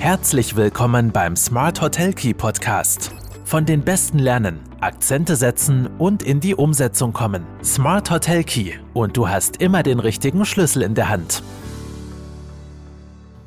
Herzlich 0.00 0.56
willkommen 0.56 1.12
beim 1.12 1.36
Smart 1.36 1.82
Hotel 1.82 2.14
Key 2.14 2.32
Podcast. 2.32 3.12
Von 3.44 3.66
den 3.66 3.82
Besten 3.82 4.18
lernen, 4.18 4.58
Akzente 4.80 5.36
setzen 5.36 5.90
und 5.98 6.22
in 6.22 6.40
die 6.40 6.54
Umsetzung 6.54 7.12
kommen. 7.12 7.44
Smart 7.62 8.10
Hotel 8.10 8.42
Key 8.42 8.72
und 8.94 9.18
du 9.18 9.28
hast 9.28 9.60
immer 9.60 9.82
den 9.82 10.00
richtigen 10.00 10.46
Schlüssel 10.46 10.80
in 10.80 10.94
der 10.94 11.10
Hand. 11.10 11.42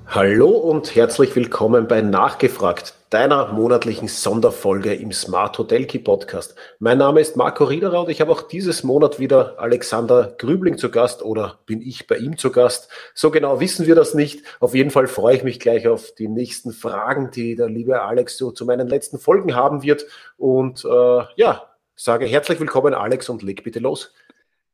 Hallo 0.06 0.50
und 0.50 0.96
herzlich 0.96 1.36
willkommen 1.36 1.88
bei 1.88 2.02
Nachgefragt, 2.02 2.94
deiner 3.14 3.54
monatlichen 3.54 4.08
Sonderfolge 4.08 4.96
im 4.96 5.12
Smart 5.12 5.60
Hotel 5.60 5.86
Key 5.86 6.00
Podcast. 6.00 6.56
Mein 6.80 6.98
Name 6.98 7.22
ist 7.22 7.38
Marco 7.38 7.64
Riederer 7.64 8.02
und 8.02 8.10
ich 8.10 8.22
habe 8.22 8.32
auch 8.32 8.42
dieses 8.42 8.84
Monat 8.84 9.20
wieder 9.20 9.60
Alexander 9.60 10.34
Grübling 10.40 10.80
zu 10.80 10.90
Gast 10.90 11.22
oder 11.22 11.60
bin 11.68 11.84
ich 11.84 12.08
bei 12.08 12.18
ihm 12.18 12.40
zu 12.40 12.52
Gast? 12.52 12.90
So 13.14 13.30
genau 13.30 13.60
wissen 13.60 13.86
wir 13.86 13.94
das 13.94 14.16
nicht. 14.16 14.44
Auf 14.60 14.74
jeden 14.74 14.90
Fall 14.90 15.06
freue 15.06 15.36
ich 15.36 15.44
mich 15.44 15.60
gleich 15.60 15.88
auf 15.88 16.16
die 16.16 16.28
nächsten 16.28 16.72
Fragen, 16.72 17.30
die 17.30 17.56
der 17.56 17.70
liebe 17.70 18.02
Alex 18.02 18.36
so 18.36 18.50
zu 18.50 18.66
meinen 18.66 18.88
letzten 18.88 19.20
Folgen 19.20 19.56
haben 19.56 19.84
wird. 19.84 20.08
Und 20.38 20.84
äh, 20.84 21.24
ja, 21.36 21.70
sage 21.96 22.26
herzlich 22.26 22.60
willkommen 22.60 22.96
Alex 22.96 23.30
und 23.30 23.44
leg 23.44 23.64
bitte 23.64 23.78
los. 23.78 24.12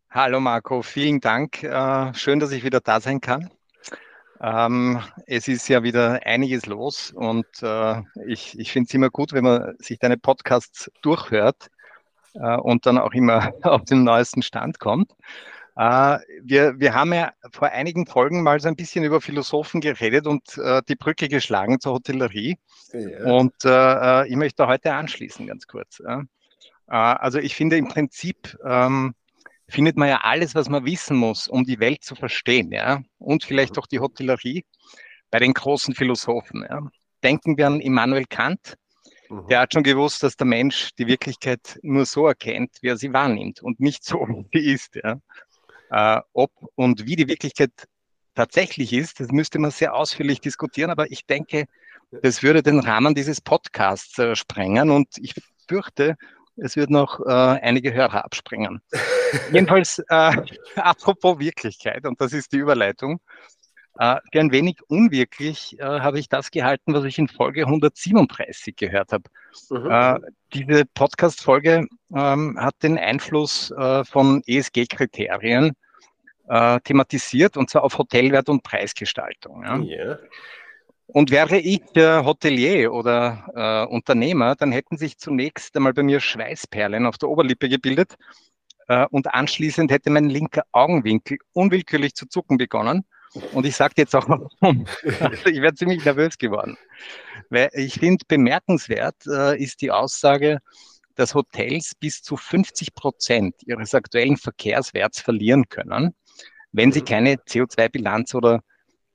Hallo 0.10 0.40
Marco, 0.40 0.82
vielen 0.82 1.20
Dank. 1.20 1.62
Äh, 1.62 2.14
schön, 2.14 2.40
dass 2.40 2.52
ich 2.54 2.64
wieder 2.64 2.80
da 2.80 3.02
sein 3.02 3.20
kann. 3.20 3.50
Ähm, 4.42 5.02
es 5.26 5.48
ist 5.48 5.68
ja 5.68 5.84
wieder 5.84 6.22
einiges 6.26 6.66
los 6.66 7.12
und 7.12 7.46
äh, 7.62 8.02
ich, 8.26 8.58
ich 8.58 8.72
finde 8.72 8.88
es 8.88 8.94
immer 8.94 9.10
gut, 9.10 9.34
wenn 9.34 9.44
man 9.44 9.76
sich 9.80 10.00
deine 10.00 10.18
Podcasts 10.18 10.90
durchhört 11.02 11.68
äh, 12.36 12.56
und 12.56 12.86
dann 12.86 12.98
auch 12.98 13.12
immer 13.12 13.52
auf 13.64 13.84
den 13.84 14.04
neuesten 14.04 14.42
Stand 14.42 14.80
kommt. 14.80 15.12
Äh, 15.76 16.20
wir, 16.42 16.80
wir 16.80 16.94
haben 16.94 17.14
ja 17.14 17.34
vor 17.52 17.70
einigen 17.70 18.06
Folgen 18.06 18.42
mal 18.42 18.62
so 18.62 18.70
ein 18.70 18.78
bisschen 18.78 19.04
über 19.04 19.20
Philosophen 19.20 19.82
geredet 19.82 20.26
und 20.26 20.58
äh, 20.58 20.82
die 20.88 20.96
Brücke 20.96 21.28
geschlagen 21.28 21.82
zur 21.82 21.94
Hotellerie. 21.94 22.58
Ja. 22.94 23.26
Und 23.26 23.66
äh, 23.66 24.22
äh, 24.22 24.28
ich 24.30 24.36
möchte 24.38 24.68
heute 24.68 24.94
anschließen, 24.94 25.48
ganz 25.48 25.68
kurz. 25.68 26.02
also 26.88 27.38
ich 27.40 27.56
finde 27.56 27.78
im 27.78 27.88
Prinzip, 27.88 28.58
ähm, 28.66 29.14
findet 29.70 29.98
man 29.98 30.10
ja 30.10 30.22
alles, 30.22 30.56
was 30.56 30.70
man 30.70 30.86
wissen 30.86 31.18
muss, 31.18 31.48
um 31.48 31.64
die 31.64 31.80
Welt 31.80 32.04
zu 32.04 32.16
verstehen, 32.16 32.72
ja, 32.72 33.02
und 33.18 33.44
vielleicht 33.44 33.78
auch 33.78 33.88
die 33.88 34.00
Hotellerie 34.00 34.66
bei 35.32 35.40
den 35.40 35.54
großen 35.54 35.96
Philosophen. 35.96 36.66
Ja. 36.70 36.82
Denken 37.24 37.58
wir 37.58 37.68
an 37.68 37.80
Immanuel 37.80 38.26
Kant, 38.26 38.76
mhm. 39.30 39.48
der 39.48 39.62
hat 39.62 39.74
schon 39.74 39.84
gewusst, 39.84 40.24
dass 40.24 40.36
der 40.36 40.48
Mensch 40.48 40.90
die 40.98 41.08
Wirklichkeit 41.08 41.80
nur 41.82 42.06
so 42.06 42.28
erkennt, 42.28 42.78
wie 42.82 42.88
er 42.88 42.98
sie 42.98 43.14
wahrnimmt 43.14 43.62
und 43.62 43.80
nicht 43.80 44.04
so, 44.04 44.20
wie 44.52 44.60
sie 44.60 44.72
ist. 44.72 44.96
Ja. 44.96 45.20
Äh, 45.92 46.22
ob 46.34 46.52
und 46.76 47.06
wie 47.06 47.16
die 47.16 47.28
Wirklichkeit 47.28 47.72
tatsächlich 48.36 48.94
ist, 48.94 49.20
das 49.20 49.30
müsste 49.30 49.60
man 49.60 49.72
sehr 49.72 49.94
ausführlich 49.94 50.40
diskutieren, 50.40 50.92
aber 50.92 51.12
ich 51.12 51.26
denke, 51.26 51.66
das 52.12 52.42
würde 52.42 52.64
den 52.64 52.80
Rahmen 52.80 53.14
dieses 53.14 53.42
Podcasts 53.42 54.18
äh, 54.18 54.36
sprengen 54.36 54.90
und 54.90 55.08
ich 55.18 55.34
fürchte, 55.68 56.16
es 56.62 56.76
wird 56.76 56.90
noch 56.90 57.20
äh, 57.26 57.30
einige 57.32 57.94
Hörer 57.94 58.24
abspringen. 58.26 58.82
Jedenfalls, 59.52 60.00
äh, 60.10 60.32
apropos 60.76 61.40
Wirklichkeit, 61.40 62.06
und 62.06 62.20
das 62.22 62.34
ist 62.34 62.52
die 62.52 62.58
Überleitung. 62.58 63.20
Äh, 64.00 64.18
für 64.32 64.40
ein 64.40 64.52
wenig 64.52 64.78
unwirklich 64.88 65.78
äh, 65.80 65.84
habe 65.84 66.20
ich 66.20 66.30
das 66.30 66.52
gehalten, 66.52 66.94
was 66.94 67.04
ich 67.04 67.18
in 67.20 67.28
Folge 67.28 67.66
137 67.66 68.76
gehört 68.76 69.12
habe. 69.12 69.24
Mhm. 69.70 69.92
Äh, 69.92 70.20
diese 70.54 70.86
Podcast-Folge 70.86 71.88
ähm, 72.16 72.58
hat 72.60 72.76
den 72.82 72.98
Einfluss 72.98 73.72
äh, 73.72 74.06
von 74.06 74.42
ESG-Kriterien 74.46 75.74
thematisiert, 76.84 77.58
und 77.58 77.70
zwar 77.70 77.84
auf 77.84 78.00
Hotelwert 78.00 78.50
und 78.50 78.64
Preisgestaltung. 78.64 79.64
Ja. 79.64 79.78
Yeah. 79.78 80.20
Und 81.12 81.32
wäre 81.32 81.58
ich 81.58 81.82
der 81.96 82.24
Hotelier 82.24 82.94
oder 82.94 83.46
äh, 83.56 83.92
Unternehmer, 83.92 84.56
dann 84.56 84.72
hätten 84.72 84.96
sich 84.98 85.18
zunächst 85.18 85.76
einmal 85.76 85.94
bei 85.94 86.04
mir 86.04 86.20
Schweißperlen 86.20 87.08
auf 87.08 87.18
der 87.18 87.30
Oberlippe 87.30 87.68
gebildet 87.68 88.16
äh, 88.88 89.08
und 89.10 89.34
anschließend 89.34 89.90
hätte 89.92 90.12
mein 90.12 90.30
linker 90.30 90.64
Augenwinkel 90.72 91.40
unwillkürlich 91.54 92.14
zu 92.14 92.28
zucken 92.28 92.58
begonnen. 92.58 93.06
Und 93.54 93.66
ich 93.66 93.76
sage 93.76 93.96
jetzt 93.98 94.16
auch 94.16 94.30
warum. 94.30 94.86
Also 95.20 95.46
ich 95.48 95.62
wäre 95.62 95.74
ziemlich 95.74 96.06
nervös 96.06 96.38
geworden. 96.38 96.78
Weil 97.50 97.70
ich 97.74 97.96
finde, 97.96 98.24
bemerkenswert 98.28 99.26
äh, 99.26 99.60
ist 99.60 99.82
die 99.82 99.92
Aussage, 99.92 100.60
dass 101.16 101.34
Hotels 101.34 101.94
bis 102.00 102.22
zu 102.22 102.38
50 102.38 102.94
Prozent 102.94 103.56
ihres 103.66 103.96
aktuellen 103.96 104.38
Verkehrswerts 104.38 105.22
verlieren 105.22 105.70
können, 105.70 106.14
wenn 106.72 106.92
sie 106.92 107.02
mhm. 107.02 107.06
keine 107.06 107.34
CO2-Bilanz 107.36 108.36
oder 108.36 108.62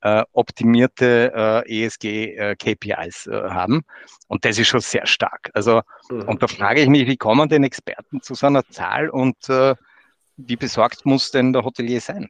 äh, 0.04 0.22
optimierte 0.32 1.32
äh, 1.66 1.84
ESG-KPIs 1.87 3.26
äh, 3.26 3.34
äh, 3.34 3.50
haben. 3.50 3.84
Und 4.28 4.44
das 4.44 4.59
ist 4.59 4.69
schon 4.69 4.81
sehr 4.81 5.06
stark. 5.06 5.50
Also, 5.54 5.81
mhm. 6.10 6.28
und 6.28 6.42
da 6.42 6.47
frage 6.47 6.82
ich 6.82 6.88
mich, 6.88 7.06
wie 7.06 7.16
kommen 7.16 7.48
denn 7.48 7.65
Experten 7.65 8.20
zu 8.20 8.34
so 8.34 8.47
einer 8.47 8.65
Zahl 8.69 9.09
und 9.09 9.48
äh, 9.48 9.75
wie 10.37 10.56
besorgt 10.56 11.06
muss 11.06 11.31
denn 11.31 11.54
der 11.54 11.65
Hotelier 11.65 12.03
sein? 12.03 12.28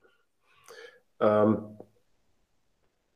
Ähm, 1.21 1.79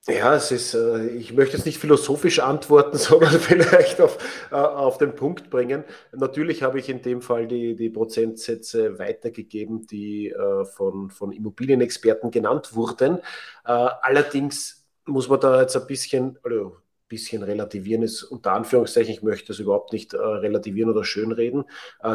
ja, 0.08 0.34
es 0.34 0.50
ist, 0.50 0.74
äh, 0.74 1.06
ich 1.08 1.34
möchte 1.34 1.56
jetzt 1.56 1.66
nicht 1.66 1.78
philosophisch 1.78 2.38
antworten, 2.38 2.96
sondern 2.98 3.38
vielleicht 3.40 4.00
auf, 4.00 4.18
äh, 4.50 4.54
auf 4.54 4.98
den 4.98 5.14
Punkt 5.14 5.50
bringen. 5.50 5.84
Natürlich 6.12 6.62
habe 6.62 6.78
ich 6.78 6.88
in 6.88 7.02
dem 7.02 7.20
Fall 7.20 7.46
die, 7.46 7.76
die 7.76 7.90
Prozentsätze 7.90 8.98
weitergegeben, 8.98 9.86
die 9.86 10.30
äh, 10.30 10.64
von, 10.64 11.10
von 11.10 11.32
Immobilienexperten 11.32 12.30
genannt 12.30 12.74
wurden. 12.74 13.18
Allerdings 13.64 14.86
muss 15.04 15.28
man 15.28 15.40
da 15.40 15.60
jetzt 15.60 15.76
ein 15.76 15.86
bisschen, 15.86 16.38
oder 16.42 16.72
bisschen 17.06 17.42
relativieren 17.42 18.02
ist 18.02 18.22
unter 18.22 18.52
Anführungszeichen, 18.52 19.12
ich 19.12 19.22
möchte 19.22 19.48
das 19.48 19.58
überhaupt 19.58 19.92
nicht 19.92 20.14
relativieren 20.14 20.90
oder 20.90 21.04
schönreden. 21.04 21.64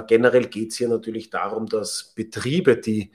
Generell 0.07 0.47
geht 0.47 0.71
es 0.71 0.77
hier 0.77 0.87
natürlich 0.89 1.29
darum, 1.29 1.67
dass 1.67 2.13
Betriebe, 2.15 2.77
die 2.77 3.11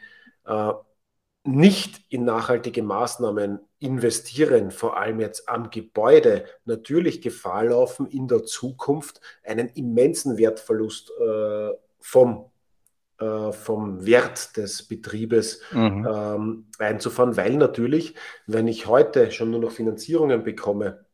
nicht 1.49 2.03
in 2.11 2.25
nachhaltige 2.25 2.83
Maßnahmen 2.83 3.61
investieren, 3.79 4.71
vor 4.71 4.99
allem 4.99 5.21
jetzt 5.21 5.49
am 5.49 5.71
Gebäude, 5.71 6.45
natürlich 6.65 7.23
Gefahr 7.23 7.65
laufen, 7.65 8.07
in 8.07 8.29
der 8.29 8.45
Zukunft 8.45 9.21
einen 9.45 9.69
immensen 9.69 10.37
Wertverlust 10.37 11.11
äh, 11.19 11.71
vom, 12.01 12.51
äh, 13.19 13.53
vom 13.53 14.05
Wert 14.05 14.57
des 14.57 14.83
Betriebes 14.83 15.63
mhm. 15.73 16.07
ähm, 16.11 16.67
einzufahren, 16.79 17.37
weil 17.37 17.57
natürlich, 17.57 18.15
wenn 18.47 18.69
ich 18.69 18.87
heute 18.87 19.31
schon 19.31 19.51
nur 19.51 19.61
noch 19.61 19.73
Finanzierungen 19.73 20.43
bekomme, 20.45 21.07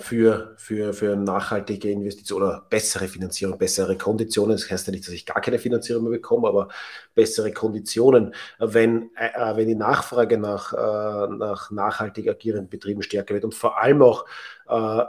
für, 0.00 0.54
für, 0.56 0.92
für 0.92 1.16
nachhaltige 1.16 1.90
Investitionen 1.90 2.46
oder 2.46 2.66
bessere 2.68 3.08
Finanzierung, 3.08 3.58
bessere 3.58 3.96
Konditionen. 3.96 4.56
Das 4.56 4.70
heißt 4.70 4.86
ja 4.86 4.92
nicht, 4.92 5.06
dass 5.06 5.14
ich 5.14 5.26
gar 5.26 5.40
keine 5.40 5.58
Finanzierung 5.58 6.04
mehr 6.04 6.12
bekomme, 6.12 6.48
aber 6.48 6.68
bessere 7.14 7.52
Konditionen, 7.52 8.34
wenn, 8.58 9.10
äh, 9.16 9.56
wenn 9.56 9.68
die 9.68 9.74
Nachfrage 9.74 10.38
nach, 10.38 10.72
äh, 10.72 11.32
nach 11.34 11.70
nachhaltig 11.70 12.28
agierenden 12.28 12.68
Betrieben 12.68 13.02
stärker 13.02 13.34
wird 13.34 13.44
und 13.44 13.54
vor 13.54 13.80
allem 13.80 14.02
auch 14.02 14.24
äh, 14.68 15.04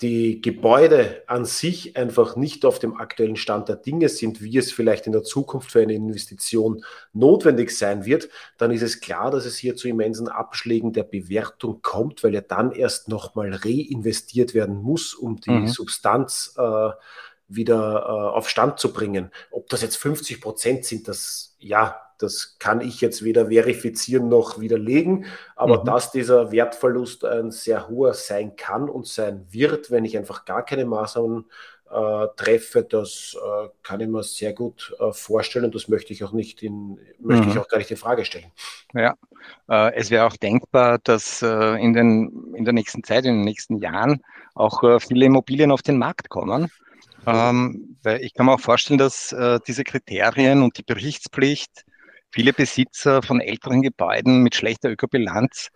die 0.00 0.40
Gebäude 0.40 1.24
an 1.26 1.44
sich 1.44 1.96
einfach 1.96 2.36
nicht 2.36 2.64
auf 2.64 2.78
dem 2.78 2.96
aktuellen 2.96 3.34
Stand 3.34 3.68
der 3.68 3.76
Dinge 3.76 4.08
sind, 4.08 4.40
wie 4.40 4.56
es 4.56 4.70
vielleicht 4.70 5.06
in 5.06 5.12
der 5.12 5.24
Zukunft 5.24 5.72
für 5.72 5.80
eine 5.80 5.94
Investition 5.94 6.84
notwendig 7.12 7.76
sein 7.76 8.04
wird, 8.04 8.28
dann 8.58 8.70
ist 8.70 8.82
es 8.82 9.00
klar, 9.00 9.32
dass 9.32 9.44
es 9.44 9.56
hier 9.56 9.74
zu 9.74 9.88
immensen 9.88 10.28
Abschlägen 10.28 10.92
der 10.92 11.02
Bewertung 11.02 11.82
kommt, 11.82 12.22
weil 12.22 12.34
ja 12.34 12.40
dann 12.40 12.70
erst 12.70 13.08
nochmal 13.08 13.52
reinvestiert 13.52 14.54
werden 14.54 14.76
muss, 14.76 15.14
um 15.14 15.40
die 15.40 15.50
mhm. 15.50 15.66
Substanz 15.66 16.54
äh, 16.56 16.90
wieder 17.48 18.02
äh, 18.06 18.36
auf 18.36 18.48
Stand 18.48 18.78
zu 18.78 18.92
bringen. 18.92 19.32
Ob 19.50 19.68
das 19.68 19.82
jetzt 19.82 19.96
50 19.96 20.40
Prozent 20.40 20.84
sind, 20.84 21.08
das 21.08 21.56
ja, 21.58 22.00
das 22.18 22.56
kann 22.58 22.80
ich 22.80 23.00
jetzt 23.00 23.24
weder 23.24 23.46
verifizieren 23.46 24.28
noch 24.28 24.60
widerlegen, 24.60 25.26
aber 25.56 25.80
mhm. 25.80 25.86
dass 25.86 26.10
dieser 26.10 26.52
Wertverlust 26.52 27.24
ein 27.24 27.50
sehr 27.50 27.88
hoher 27.88 28.14
sein 28.14 28.56
kann 28.56 28.88
und 28.88 29.06
sein 29.06 29.46
wird, 29.50 29.90
wenn 29.90 30.04
ich 30.04 30.18
einfach 30.18 30.44
gar 30.44 30.64
keine 30.64 30.84
Maßnahmen 30.84 31.46
äh, 31.90 32.26
treffe, 32.36 32.82
das 32.82 33.36
äh, 33.36 33.68
kann 33.82 34.00
ich 34.00 34.08
mir 34.08 34.22
sehr 34.22 34.52
gut 34.52 34.94
äh, 35.00 35.12
vorstellen 35.12 35.66
und 35.66 35.74
das 35.74 35.88
möchte 35.88 36.12
ich 36.12 36.22
auch 36.22 36.32
nicht 36.32 36.62
in, 36.62 36.98
möchte 37.18 37.44
mhm. 37.44 37.50
ich 37.52 37.58
auch 37.58 37.68
gar 37.68 37.78
nicht 37.78 37.90
in 37.90 37.96
Frage 37.96 38.24
stellen. 38.24 38.52
Ja, 38.94 39.14
äh, 39.68 39.94
es 39.94 40.10
wäre 40.10 40.26
auch 40.26 40.36
denkbar, 40.36 40.98
dass 41.02 41.42
äh, 41.42 41.82
in, 41.82 41.94
den, 41.94 42.54
in 42.54 42.64
der 42.64 42.74
nächsten 42.74 43.04
Zeit, 43.04 43.24
in 43.24 43.36
den 43.36 43.44
nächsten 43.44 43.78
Jahren 43.78 44.22
auch 44.54 44.82
äh, 44.82 45.00
viele 45.00 45.26
Immobilien 45.26 45.70
auf 45.70 45.82
den 45.82 45.98
Markt 45.98 46.28
kommen. 46.28 46.70
Ähm, 47.26 47.96
weil 48.02 48.22
ich 48.22 48.32
kann 48.32 48.46
mir 48.46 48.54
auch 48.54 48.60
vorstellen, 48.60 48.96
dass 48.96 49.34
diese 49.66 49.84
Kriterien 49.84 50.62
und 50.62 50.78
die 50.78 50.82
Berichtspflicht 50.82 51.84
viele 52.30 52.52
Besitzer 52.52 53.22
von 53.22 53.40
älteren 53.40 53.82
Gebäuden 53.82 54.42
mit 54.42 54.54
schlechter 54.54 54.90
Ökobilanz 54.90 55.70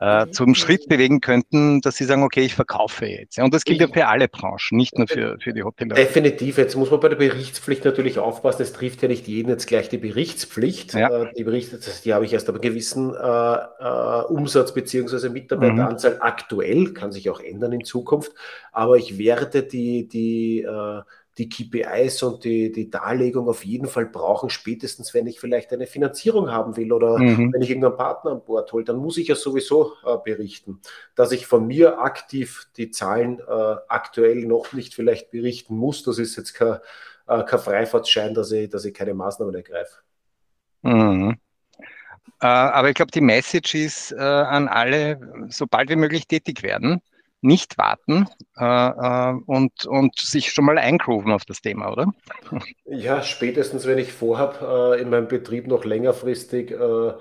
äh, 0.00 0.26
mhm. 0.26 0.32
zum 0.32 0.54
Schritt 0.54 0.88
bewegen 0.88 1.20
könnten, 1.20 1.80
dass 1.80 1.96
sie 1.96 2.04
sagen, 2.04 2.22
okay, 2.22 2.42
ich 2.42 2.54
verkaufe 2.54 3.06
jetzt. 3.06 3.38
Und 3.38 3.52
das 3.52 3.64
gilt 3.64 3.80
ja 3.80 3.88
für 3.88 4.06
alle 4.06 4.28
Branchen, 4.28 4.76
nicht 4.76 4.96
nur 4.96 5.08
für, 5.08 5.38
für 5.40 5.52
die 5.52 5.62
Hotellerie. 5.62 6.00
Definitiv. 6.00 6.58
Jetzt 6.58 6.76
muss 6.76 6.90
man 6.90 7.00
bei 7.00 7.08
der 7.08 7.16
Berichtspflicht 7.16 7.84
natürlich 7.84 8.18
aufpassen. 8.18 8.62
Es 8.62 8.72
trifft 8.72 9.02
ja 9.02 9.08
nicht 9.08 9.26
jeden 9.26 9.48
jetzt 9.48 9.66
gleich 9.66 9.88
die 9.88 9.98
Berichtspflicht. 9.98 10.94
Ja. 10.94 11.24
Äh, 11.24 11.34
die 11.36 11.44
Bericht, 11.44 11.72
die 12.04 12.14
habe 12.14 12.24
ich 12.24 12.32
erst 12.32 12.48
aber 12.48 12.60
gewissen 12.60 13.12
äh, 13.12 13.18
äh, 13.18 14.22
Umsatz 14.28 14.72
bzw. 14.72 15.30
Mitarbeiteranzahl 15.30 16.14
mhm. 16.14 16.22
aktuell, 16.22 16.92
kann 16.92 17.10
sich 17.10 17.28
auch 17.30 17.40
ändern 17.40 17.72
in 17.72 17.84
Zukunft. 17.84 18.32
Aber 18.70 18.96
ich 18.96 19.18
werde 19.18 19.64
die, 19.64 20.06
die 20.06 20.62
äh, 20.62 21.02
die 21.38 21.48
KPIs 21.48 22.22
und 22.24 22.44
die, 22.44 22.72
die 22.72 22.90
Darlegung 22.90 23.48
auf 23.48 23.64
jeden 23.64 23.86
Fall 23.86 24.06
brauchen, 24.06 24.50
spätestens 24.50 25.14
wenn 25.14 25.26
ich 25.26 25.38
vielleicht 25.38 25.72
eine 25.72 25.86
Finanzierung 25.86 26.50
haben 26.50 26.76
will 26.76 26.92
oder 26.92 27.18
mhm. 27.18 27.52
wenn 27.52 27.62
ich 27.62 27.70
irgendeinen 27.70 27.96
Partner 27.96 28.32
an 28.32 28.44
Bord 28.44 28.72
hole, 28.72 28.84
dann 28.84 28.96
muss 28.96 29.16
ich 29.16 29.28
ja 29.28 29.36
sowieso 29.36 29.92
äh, 30.04 30.16
berichten. 30.22 30.80
Dass 31.14 31.30
ich 31.32 31.46
von 31.46 31.66
mir 31.66 32.00
aktiv 32.00 32.68
die 32.76 32.90
Zahlen 32.90 33.38
äh, 33.38 33.76
aktuell 33.88 34.44
noch 34.46 34.72
nicht 34.72 34.94
vielleicht 34.94 35.30
berichten 35.30 35.76
muss, 35.76 36.02
das 36.02 36.18
ist 36.18 36.36
jetzt 36.36 36.54
kein, 36.54 36.78
äh, 37.28 37.44
kein 37.44 37.60
Freifahrtschein, 37.60 38.34
dass 38.34 38.50
ich, 38.50 38.68
dass 38.68 38.84
ich 38.84 38.92
keine 38.92 39.14
Maßnahmen 39.14 39.54
ergreife. 39.54 39.98
Mhm. 40.82 41.36
Äh, 42.40 42.46
aber 42.46 42.88
ich 42.88 42.94
glaube, 42.94 43.12
die 43.12 43.20
Message 43.20 43.74
ist 43.76 44.12
äh, 44.12 44.16
an 44.16 44.66
alle, 44.66 45.46
sobald 45.50 45.88
wie 45.88 45.96
möglich 45.96 46.26
tätig 46.26 46.62
werden 46.62 47.00
nicht 47.40 47.78
warten 47.78 48.26
äh, 48.56 48.64
äh, 48.64 49.34
und, 49.46 49.86
und 49.86 50.18
sich 50.18 50.50
schon 50.52 50.64
mal 50.64 50.78
eingrooven 50.78 51.32
auf 51.32 51.44
das 51.44 51.60
Thema, 51.60 51.92
oder? 51.92 52.12
Ja, 52.84 53.22
spätestens 53.22 53.86
wenn 53.86 53.98
ich 53.98 54.12
vorhabe, 54.12 54.96
äh, 54.96 55.00
in 55.00 55.10
meinem 55.10 55.28
Betrieb 55.28 55.66
noch 55.66 55.84
längerfristig 55.84 56.72
äh, 56.72 57.12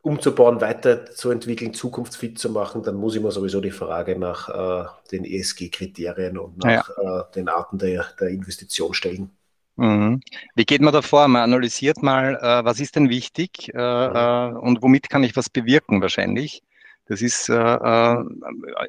umzubauen, 0.00 0.60
weiterzuentwickeln, 0.60 1.74
zukunftsfit 1.74 2.38
zu 2.38 2.50
machen, 2.50 2.82
dann 2.82 2.96
muss 2.96 3.14
ich 3.14 3.22
mir 3.22 3.30
sowieso 3.30 3.60
die 3.60 3.70
Frage 3.70 4.18
nach 4.18 4.48
äh, 4.48 4.88
den 5.12 5.24
ESG-Kriterien 5.24 6.38
und 6.38 6.58
nach 6.58 6.88
ja. 6.96 7.20
Äh, 7.20 7.32
den 7.34 7.48
Arten 7.48 7.78
der, 7.78 8.06
der 8.18 8.28
Investition 8.28 8.94
stellen. 8.94 9.30
Mhm. 9.76 10.20
Wie 10.54 10.64
geht 10.64 10.80
man 10.80 10.92
da 10.92 11.02
vor? 11.02 11.28
Man 11.28 11.42
analysiert 11.42 12.02
mal, 12.02 12.38
was 12.64 12.78
ist 12.78 12.94
denn 12.94 13.08
wichtig 13.08 13.70
mhm. 13.72 14.58
und 14.60 14.82
womit 14.82 15.08
kann 15.08 15.24
ich 15.24 15.34
was 15.34 15.48
bewirken 15.48 16.02
wahrscheinlich. 16.02 16.62
Das 17.06 17.22
ist, 17.22 17.48
äh, 17.48 17.54
äh, 17.54 18.24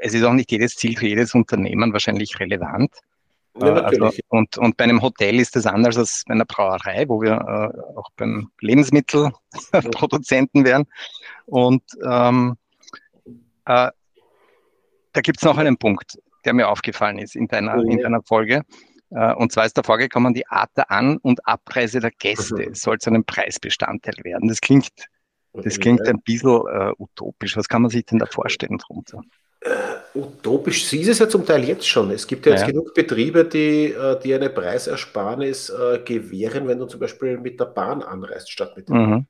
es 0.01 0.13
ist 0.13 0.23
auch 0.23 0.33
nicht 0.33 0.51
jedes 0.51 0.75
Ziel 0.75 0.97
für 0.97 1.07
jedes 1.07 1.33
Unternehmen 1.33 1.93
wahrscheinlich 1.93 2.39
relevant. 2.39 2.91
Ja, 3.61 3.77
äh, 3.77 3.81
also, 3.81 4.11
und, 4.29 4.57
und 4.57 4.77
bei 4.77 4.85
einem 4.85 5.01
Hotel 5.01 5.39
ist 5.39 5.55
das 5.55 5.65
anders 5.65 5.97
als 5.97 6.23
bei 6.27 6.33
einer 6.33 6.45
Brauerei, 6.45 7.05
wo 7.07 7.21
wir 7.21 7.33
äh, 7.33 7.97
auch 7.97 8.09
beim 8.15 8.49
Lebensmittelproduzenten 8.61 10.65
wären. 10.65 10.85
Und 11.45 11.83
ähm, 12.05 12.57
äh, 13.65 13.89
da 15.13 15.21
gibt 15.21 15.37
es 15.37 15.43
noch 15.43 15.57
einen 15.57 15.77
Punkt, 15.77 16.19
der 16.45 16.53
mir 16.53 16.67
aufgefallen 16.67 17.19
ist 17.19 17.35
in 17.35 17.47
deiner, 17.47 17.75
in 17.75 17.99
deiner 17.99 18.21
Folge. 18.23 18.63
Äh, 19.11 19.33
und 19.33 19.51
zwar 19.51 19.65
ist 19.65 19.77
da 19.77 19.83
vorgekommen, 19.83 20.33
die 20.33 20.47
Art 20.47 20.71
der 20.75 20.91
An- 20.91 21.17
und 21.17 21.47
Abreise 21.47 21.99
der 21.99 22.11
Gäste 22.11 22.69
mhm. 22.69 22.73
soll 22.73 22.99
zu 22.99 23.09
einem 23.09 23.23
Preisbestandteil 23.23 24.15
werden. 24.23 24.49
Das 24.49 24.61
klingt 24.61 24.89
das 25.53 25.79
klingt 25.79 26.01
ein 26.07 26.21
bisschen 26.21 26.61
äh, 26.67 26.91
utopisch. 26.97 27.55
Was 27.57 27.67
kann 27.67 27.83
man 27.83 27.91
sich 27.91 28.05
denn 28.05 28.19
da 28.19 28.25
vorstellen 28.25 28.77
drunter? 28.77 29.21
Äh, 29.61 30.17
utopisch 30.17 30.91
ist 30.93 31.07
es 31.07 31.19
ja 31.19 31.29
zum 31.29 31.45
Teil 31.45 31.63
jetzt 31.63 31.87
schon. 31.87 32.11
Es 32.11 32.27
gibt 32.27 32.45
ja 32.45 32.53
jetzt 32.53 32.61
ja. 32.61 32.67
genug 32.67 32.93
Betriebe, 32.93 33.45
die, 33.45 33.93
äh, 33.93 34.19
die 34.19 34.33
eine 34.33 34.49
Preisersparnis 34.49 35.69
äh, 35.69 35.99
gewähren, 36.03 36.67
wenn 36.67 36.79
du 36.79 36.85
zum 36.85 36.99
Beispiel 36.99 37.37
mit 37.37 37.59
der 37.59 37.65
Bahn 37.65 38.01
anreist 38.01 38.51
statt 38.51 38.75
mit 38.75 38.89
dem 38.89 38.95
mhm. 38.95 39.27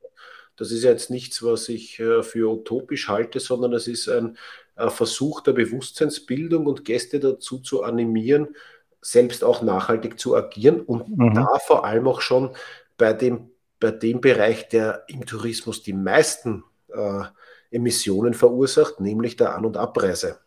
Das 0.55 0.71
ist 0.71 0.83
ja 0.83 0.91
jetzt 0.91 1.09
nichts, 1.09 1.41
was 1.41 1.67
ich 1.67 1.99
äh, 1.99 2.21
für 2.21 2.51
utopisch 2.51 3.09
halte, 3.09 3.39
sondern 3.39 3.73
es 3.73 3.87
ist 3.87 4.07
ein 4.07 4.37
Versuch 4.75 5.41
der 5.41 5.53
Bewusstseinsbildung 5.53 6.65
und 6.65 6.83
Gäste 6.83 7.19
dazu 7.19 7.59
zu 7.59 7.83
animieren, 7.83 8.55
selbst 9.01 9.43
auch 9.43 9.61
nachhaltig 9.61 10.19
zu 10.19 10.35
agieren 10.35 10.81
und 10.81 11.15
mhm. 11.15 11.35
da 11.35 11.59
vor 11.59 11.85
allem 11.85 12.07
auch 12.07 12.21
schon 12.21 12.55
bei 12.97 13.13
dem 13.13 13.52
bei 13.83 13.91
dem 13.91 14.21
Bereich, 14.21 14.69
der 14.69 15.03
im 15.09 15.25
Tourismus 15.25 15.83
die 15.83 15.91
meisten 15.91 16.63
äh, 16.87 17.23
Emissionen 17.69 18.33
verursacht, 18.33 19.01
nämlich 19.01 19.35
der 19.35 19.55
An- 19.55 19.65
und 19.65 19.75
Abreise. 19.75 20.39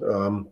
Ähm, 0.00 0.48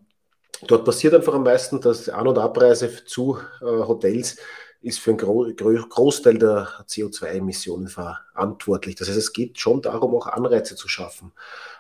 dort 0.68 0.84
passiert 0.84 1.14
einfach 1.14 1.34
am 1.34 1.42
meisten, 1.42 1.80
dass 1.80 2.08
An- 2.08 2.28
und 2.28 2.38
Abreise 2.38 3.04
zu 3.04 3.38
äh, 3.60 3.64
Hotels 3.64 4.36
ist 4.80 5.00
für 5.00 5.10
einen 5.10 5.18
Gro 5.18 5.52
Großteil 5.56 6.38
der 6.38 6.68
CO2-Emissionen 6.86 7.88
verantwortlich. 7.88 8.94
Das 8.94 9.08
heißt, 9.08 9.18
es 9.18 9.32
geht 9.32 9.58
schon 9.58 9.82
darum, 9.82 10.14
auch 10.14 10.28
Anreize 10.28 10.76
zu 10.76 10.86
schaffen. 10.86 11.32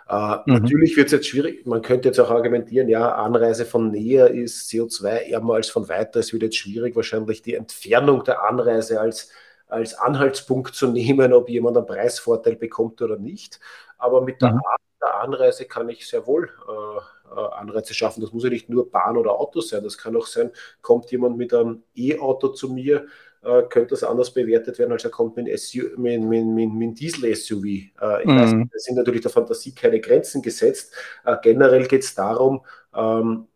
Äh, 0.08 0.38
mhm. 0.46 0.54
Natürlich 0.54 0.96
wird 0.96 1.06
es 1.06 1.12
jetzt 1.12 1.28
schwierig, 1.28 1.66
man 1.66 1.82
könnte 1.82 2.08
jetzt 2.08 2.18
auch 2.18 2.30
argumentieren, 2.30 2.88
ja, 2.88 3.14
Anreise 3.14 3.64
von 3.64 3.92
näher 3.92 4.32
ist 4.32 4.68
CO2 4.68 5.06
ärmer 5.30 5.54
als 5.54 5.70
von 5.70 5.88
weiter. 5.88 6.18
Es 6.18 6.32
wird 6.32 6.42
jetzt 6.42 6.56
schwierig, 6.56 6.96
wahrscheinlich 6.96 7.42
die 7.42 7.54
Entfernung 7.54 8.24
der 8.24 8.42
Anreise 8.42 9.00
als 9.00 9.30
als 9.68 9.94
Anhaltspunkt 9.94 10.74
zu 10.74 10.88
nehmen, 10.88 11.32
ob 11.32 11.48
jemand 11.48 11.76
einen 11.76 11.86
Preisvorteil 11.86 12.56
bekommt 12.56 13.00
oder 13.02 13.18
nicht. 13.18 13.60
Aber 13.98 14.22
mit 14.22 14.42
der 14.42 14.52
mhm. 14.52 14.60
Art 14.64 14.80
der 15.00 15.20
Anreise 15.20 15.64
kann 15.66 15.88
ich 15.88 16.08
sehr 16.08 16.26
wohl 16.26 16.50
äh, 16.68 17.34
äh, 17.34 17.48
Anreize 17.54 17.94
schaffen. 17.94 18.20
Das 18.20 18.32
muss 18.32 18.44
ja 18.44 18.50
nicht 18.50 18.68
nur 18.68 18.90
Bahn 18.90 19.16
oder 19.16 19.38
Auto 19.38 19.60
sein. 19.60 19.84
Das 19.84 19.98
kann 19.98 20.16
auch 20.16 20.26
sein, 20.26 20.50
kommt 20.80 21.10
jemand 21.10 21.36
mit 21.36 21.54
einem 21.54 21.82
E-Auto 21.94 22.48
zu 22.48 22.72
mir, 22.72 23.06
äh, 23.42 23.62
könnte 23.62 23.90
das 23.90 24.02
anders 24.02 24.32
bewertet 24.32 24.78
werden, 24.78 24.92
als 24.92 25.04
er 25.04 25.10
kommt 25.10 25.36
mit 25.36 25.46
einem 25.46 26.94
Diesel-SUV. 26.94 27.64
Äh, 27.64 28.24
mhm. 28.24 28.68
da 28.72 28.78
sind 28.78 28.96
natürlich 28.96 29.22
der 29.22 29.30
Fantasie 29.30 29.74
keine 29.74 30.00
Grenzen 30.00 30.42
gesetzt. 30.42 30.92
Äh, 31.24 31.36
generell 31.42 31.86
geht 31.86 32.02
es 32.02 32.14
darum, 32.14 32.64
ähm, 32.94 33.46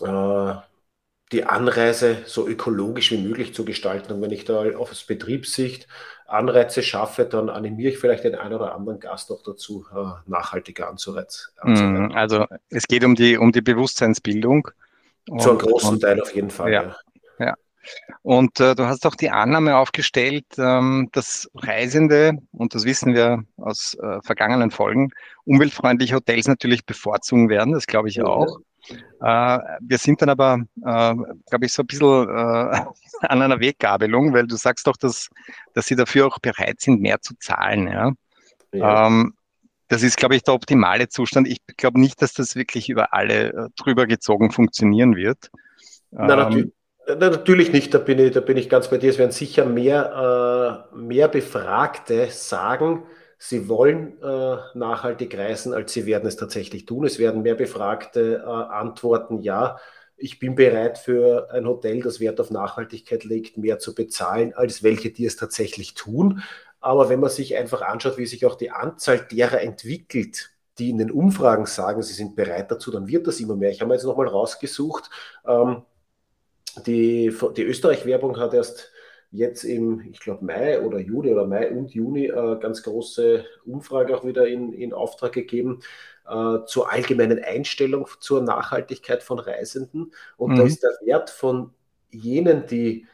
äh, 0.00 0.54
die 1.34 1.44
Anreise 1.44 2.18
so 2.26 2.46
ökologisch 2.46 3.10
wie 3.10 3.18
möglich 3.18 3.54
zu 3.54 3.64
gestalten. 3.64 4.12
Und 4.12 4.22
wenn 4.22 4.30
ich 4.30 4.44
da 4.44 4.62
aus 4.76 5.02
Betriebssicht 5.02 5.88
Anreize 6.26 6.82
schaffe, 6.82 7.24
dann 7.24 7.50
animiere 7.50 7.92
ich 7.92 7.98
vielleicht 7.98 8.24
den 8.24 8.36
einen 8.36 8.54
oder 8.54 8.74
anderen 8.74 9.00
Gast 9.00 9.30
auch 9.32 9.42
dazu, 9.42 9.84
äh, 9.94 10.30
nachhaltiger 10.30 10.88
anzureizen. 10.88 11.52
Mm, 11.62 12.12
also 12.14 12.46
es 12.70 12.84
geht 12.86 13.04
um 13.04 13.16
die, 13.16 13.36
um 13.36 13.50
die 13.50 13.60
Bewusstseinsbildung. 13.60 14.68
Zu 15.38 15.50
einem 15.50 15.58
großen 15.58 15.90
und, 15.90 16.00
Teil 16.00 16.20
auf 16.20 16.34
jeden 16.34 16.50
Fall. 16.50 16.72
Ja. 16.72 16.82
ja. 16.82 17.46
ja. 17.46 17.54
Und 18.22 18.60
äh, 18.60 18.76
du 18.76 18.86
hast 18.86 19.04
auch 19.06 19.16
die 19.16 19.30
Annahme 19.30 19.76
aufgestellt, 19.76 20.46
ähm, 20.56 21.08
dass 21.12 21.50
Reisende, 21.54 22.38
und 22.52 22.74
das 22.74 22.84
wissen 22.84 23.12
wir 23.14 23.42
aus 23.56 23.96
äh, 24.00 24.20
vergangenen 24.22 24.70
Folgen, 24.70 25.10
umweltfreundliche 25.44 26.14
Hotels 26.14 26.46
natürlich 26.46 26.86
bevorzugen 26.86 27.48
werden. 27.48 27.74
Das 27.74 27.86
glaube 27.86 28.08
ich 28.08 28.16
ja. 28.16 28.24
auch. 28.24 28.46
Äh, 28.46 28.62
wir 29.20 29.98
sind 29.98 30.20
dann 30.20 30.28
aber, 30.28 30.58
äh, 30.84 31.14
glaube 31.48 31.66
ich, 31.66 31.72
so 31.72 31.82
ein 31.82 31.86
bisschen 31.86 32.28
äh, 32.28 32.84
an 33.20 33.42
einer 33.42 33.60
Weggabelung, 33.60 34.34
weil 34.34 34.46
du 34.46 34.56
sagst 34.56 34.86
doch, 34.86 34.96
dass, 34.96 35.28
dass 35.72 35.86
sie 35.86 35.96
dafür 35.96 36.26
auch 36.26 36.38
bereit 36.38 36.80
sind, 36.80 37.00
mehr 37.00 37.20
zu 37.20 37.34
zahlen. 37.38 37.88
Ja? 37.88 38.12
ja. 38.72 39.06
Ähm, 39.06 39.34
das 39.88 40.02
ist, 40.02 40.16
glaube 40.16 40.36
ich, 40.36 40.42
der 40.42 40.54
optimale 40.54 41.08
Zustand. 41.08 41.46
Ich 41.46 41.58
glaube 41.76 42.00
nicht, 42.00 42.20
dass 42.22 42.32
das 42.32 42.56
wirklich 42.56 42.88
über 42.88 43.12
alle 43.12 43.52
äh, 43.52 43.68
drüber 43.76 44.06
gezogen 44.06 44.50
funktionieren 44.50 45.16
wird. 45.16 45.50
Nein, 46.10 46.30
ähm, 46.30 46.36
natürlich, 46.38 46.72
natürlich 47.06 47.72
nicht, 47.72 47.94
da 47.94 47.98
bin, 47.98 48.18
ich, 48.18 48.32
da 48.32 48.40
bin 48.40 48.56
ich 48.56 48.68
ganz 48.68 48.88
bei 48.88 48.98
dir. 48.98 49.10
Es 49.10 49.18
werden 49.18 49.32
sicher 49.32 49.66
mehr, 49.66 50.90
äh, 50.92 50.96
mehr 50.96 51.28
Befragte 51.28 52.28
sagen, 52.30 53.04
sie 53.48 53.68
wollen 53.68 54.20
äh, 54.22 54.56
nachhaltig 54.74 55.36
reisen, 55.36 55.74
als 55.74 55.92
sie 55.92 56.06
werden 56.06 56.26
es 56.26 56.36
tatsächlich 56.36 56.86
tun. 56.86 57.04
Es 57.04 57.18
werden 57.18 57.42
mehr 57.42 57.54
Befragte 57.54 58.42
äh, 58.42 58.48
antworten, 58.48 59.40
ja, 59.40 59.78
ich 60.16 60.38
bin 60.38 60.54
bereit 60.54 60.96
für 60.96 61.50
ein 61.50 61.66
Hotel, 61.66 62.00
das 62.00 62.20
Wert 62.20 62.40
auf 62.40 62.50
Nachhaltigkeit 62.50 63.24
legt, 63.24 63.58
mehr 63.58 63.78
zu 63.78 63.94
bezahlen, 63.94 64.54
als 64.54 64.82
welche, 64.82 65.10
die 65.10 65.26
es 65.26 65.36
tatsächlich 65.36 65.94
tun. 65.94 66.42
Aber 66.80 67.08
wenn 67.08 67.20
man 67.20 67.30
sich 67.30 67.56
einfach 67.56 67.82
anschaut, 67.82 68.16
wie 68.16 68.26
sich 68.26 68.46
auch 68.46 68.54
die 68.54 68.70
Anzahl 68.70 69.18
derer 69.18 69.60
entwickelt, 69.60 70.50
die 70.78 70.90
in 70.90 70.98
den 70.98 71.10
Umfragen 71.10 71.66
sagen, 71.66 72.02
sie 72.02 72.14
sind 72.14 72.36
bereit 72.36 72.70
dazu, 72.70 72.90
dann 72.90 73.08
wird 73.08 73.26
das 73.26 73.40
immer 73.40 73.56
mehr. 73.56 73.70
Ich 73.70 73.80
habe 73.82 73.92
jetzt 73.92 74.04
nochmal 74.04 74.28
rausgesucht, 74.28 75.10
ähm, 75.46 75.82
die, 76.86 77.32
die 77.56 77.62
Österreich-Werbung 77.62 78.38
hat 78.38 78.54
erst 78.54 78.90
jetzt 79.34 79.64
im, 79.64 80.00
ich 80.12 80.20
glaube, 80.20 80.44
Mai 80.44 80.80
oder 80.80 80.98
Juni 80.98 81.32
oder 81.32 81.46
Mai 81.46 81.70
und 81.70 81.92
Juni 81.92 82.26
äh, 82.26 82.56
ganz 82.60 82.82
große 82.84 83.44
Umfrage 83.66 84.16
auch 84.16 84.24
wieder 84.24 84.46
in, 84.46 84.72
in 84.72 84.92
Auftrag 84.92 85.32
gegeben 85.32 85.80
äh, 86.28 86.64
zur 86.66 86.92
allgemeinen 86.92 87.42
Einstellung 87.42 88.06
zur 88.20 88.42
Nachhaltigkeit 88.42 89.24
von 89.24 89.40
Reisenden. 89.40 90.12
Und 90.36 90.52
mhm. 90.52 90.56
da 90.56 90.62
ist 90.62 90.82
der 90.82 90.92
Wert 91.04 91.30
von 91.30 91.74
jenen, 92.10 92.66
die, 92.66 93.06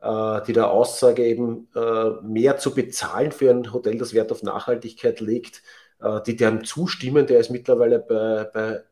äh, 0.00 0.40
die 0.46 0.52
der 0.52 0.70
Aussage 0.70 1.24
eben 1.24 1.68
äh, 1.76 2.10
mehr 2.22 2.58
zu 2.58 2.74
bezahlen 2.74 3.30
für 3.30 3.50
ein 3.50 3.72
Hotel, 3.72 3.98
das 3.98 4.14
Wert 4.14 4.32
auf 4.32 4.42
Nachhaltigkeit 4.42 5.20
legt, 5.20 5.62
die 6.26 6.34
dem 6.34 6.64
zustimmen, 6.64 7.28
der 7.28 7.38
ist 7.38 7.50
mittlerweile 7.50 8.00
bei, 8.00 8.42
bei 8.52 8.82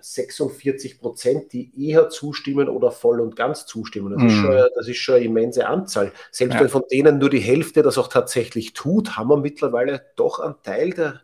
46 0.00 1.00
Prozent, 1.00 1.52
die 1.52 1.88
eher 1.88 2.08
zustimmen 2.08 2.68
oder 2.68 2.90
voll 2.90 3.20
und 3.20 3.36
ganz 3.36 3.66
zustimmen. 3.66 4.12
Das, 4.12 4.22
mm. 4.22 4.26
ist, 4.26 4.34
mhm. 4.34 4.42
schon, 4.42 4.68
das 4.74 4.88
ist 4.88 4.96
schon 4.98 5.14
eine 5.16 5.24
immense 5.24 5.66
Anzahl. 5.66 6.12
Selbst 6.30 6.54
ja. 6.54 6.60
wenn 6.60 6.68
von 6.68 6.84
denen 6.90 7.18
nur 7.18 7.30
die 7.30 7.40
Hälfte 7.40 7.82
das 7.82 7.98
auch 7.98 8.08
tatsächlich 8.08 8.72
tut, 8.72 9.16
haben 9.16 9.28
wir 9.28 9.36
mittlerweile 9.36 10.02
doch 10.16 10.40
einen 10.40 10.56
Teil 10.62 10.90
der, 10.90 11.20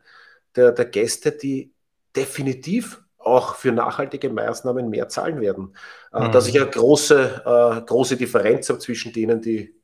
der, 0.56 0.72
der 0.72 0.84
Gäste, 0.86 1.32
die 1.32 1.72
definitiv 2.14 3.02
auch 3.18 3.54
für 3.54 3.72
nachhaltige 3.72 4.30
Maßnahmen 4.30 4.88
mehr 4.90 5.08
zahlen 5.08 5.40
werden. 5.40 5.74
Äh, 6.12 6.28
mhm. 6.28 6.32
Dass 6.32 6.48
ich 6.48 6.60
eine 6.60 6.70
große, 6.70 7.42
äh, 7.44 7.80
große 7.82 8.16
Differenz 8.16 8.68
habe 8.68 8.78
zwischen 8.78 9.12
denen, 9.12 9.40
die 9.40 9.74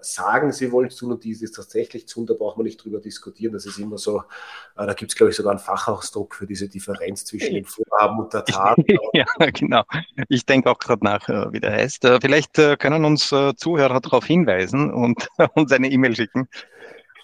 sagen, 0.00 0.52
sie 0.52 0.72
wollen 0.72 0.88
es 0.88 0.96
tun 0.96 1.12
und 1.12 1.24
die 1.24 1.32
es 1.32 1.52
tatsächlich 1.52 2.06
tun, 2.06 2.26
da 2.26 2.34
braucht 2.34 2.56
man 2.56 2.64
nicht 2.64 2.82
drüber 2.82 3.00
diskutieren. 3.00 3.52
Das 3.52 3.66
ist 3.66 3.78
immer 3.78 3.98
so, 3.98 4.20
äh, 4.76 4.86
da 4.86 4.94
gibt 4.94 5.12
es, 5.12 5.16
glaube 5.16 5.30
ich, 5.30 5.36
sogar 5.36 5.52
einen 5.52 5.60
Fachausdruck 5.60 6.34
für 6.34 6.46
diese 6.46 6.68
Differenz 6.68 7.24
zwischen 7.24 7.54
dem 7.54 7.64
Vorhaben 7.64 8.18
und 8.18 8.32
der 8.32 8.44
Tat. 8.44 8.78
ja, 9.12 9.26
genau. 9.52 9.82
Ich 10.28 10.46
denke 10.46 10.70
auch 10.70 10.78
gerade 10.78 11.04
nach, 11.04 11.28
äh, 11.28 11.52
wie 11.52 11.60
der 11.60 11.72
heißt. 11.72 12.06
Vielleicht 12.20 12.54
können 12.54 13.04
uns 13.04 13.34
Zuhörer 13.56 14.00
darauf 14.00 14.24
hinweisen 14.24 14.92
und 14.92 15.28
uns 15.54 15.72
eine 15.72 15.88
E-Mail 15.88 16.16
schicken. 16.16 16.48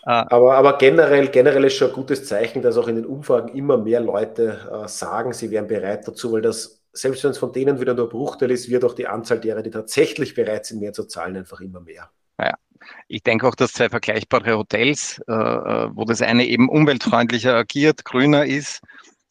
Aber, 0.02 0.54
aber 0.54 0.78
generell, 0.78 1.28
generell 1.28 1.64
ist 1.64 1.74
schon 1.74 1.88
ein 1.88 1.94
gutes 1.94 2.24
Zeichen, 2.24 2.62
dass 2.62 2.78
auch 2.78 2.88
in 2.88 2.96
den 2.96 3.04
Umfragen 3.04 3.54
immer 3.54 3.76
mehr 3.76 4.00
Leute 4.00 4.58
äh, 4.72 4.88
sagen, 4.88 5.32
sie 5.32 5.50
wären 5.50 5.66
bereit 5.66 6.08
dazu, 6.08 6.32
weil 6.32 6.40
das, 6.40 6.82
selbst 6.92 7.22
wenn 7.22 7.32
es 7.32 7.38
von 7.38 7.52
denen 7.52 7.80
wieder 7.80 7.94
nur 7.94 8.08
Bruchteil 8.08 8.50
ist, 8.50 8.70
wird 8.70 8.84
auch 8.84 8.94
die 8.94 9.06
Anzahl 9.06 9.40
derer, 9.40 9.62
die 9.62 9.70
tatsächlich 9.70 10.34
bereit 10.34 10.64
sind, 10.64 10.80
mehr 10.80 10.94
zu 10.94 11.04
zahlen, 11.04 11.36
einfach 11.36 11.60
immer 11.60 11.80
mehr. 11.80 12.10
Ja. 12.40 12.54
Ich 13.08 13.22
denke 13.22 13.46
auch, 13.46 13.54
dass 13.54 13.72
zwei 13.72 13.88
vergleichbare 13.88 14.56
Hotels, 14.56 15.20
äh, 15.28 15.32
äh, 15.32 15.90
wo 15.92 16.04
das 16.04 16.22
eine 16.22 16.46
eben 16.46 16.68
umweltfreundlicher 16.68 17.54
agiert, 17.54 18.04
grüner 18.04 18.46
ist, 18.46 18.80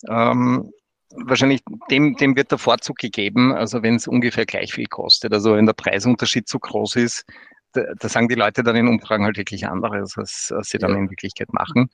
ähm, 0.08 0.72
wahrscheinlich 1.12 1.62
dem, 1.90 2.16
dem 2.16 2.36
wird 2.36 2.52
der 2.52 2.58
Vorzug 2.58 2.98
gegeben, 2.98 3.54
also 3.54 3.82
wenn 3.82 3.96
es 3.96 4.08
ungefähr 4.08 4.46
gleich 4.46 4.74
viel 4.74 4.86
kostet. 4.86 5.34
Also 5.34 5.56
wenn 5.56 5.66
der 5.66 5.74
Preisunterschied 5.74 6.48
zu 6.48 6.60
groß 6.60 6.98
ist, 6.98 7.26
da, 7.74 7.84
da 8.00 8.10
sagen 8.10 8.28
die 8.28 8.36
Leute 8.36 8.64
dann 8.64 8.76
in 8.76 8.88
Umfragen 8.88 9.26
halt 9.26 9.38
wirklich 9.38 9.68
anderes, 9.68 10.18
als, 10.18 10.52
als 10.56 10.70
sie 10.70 10.78
dann 10.78 10.92
ja. 10.92 10.98
in 10.98 11.10
Wirklichkeit 11.10 11.54
machen. 11.54 11.90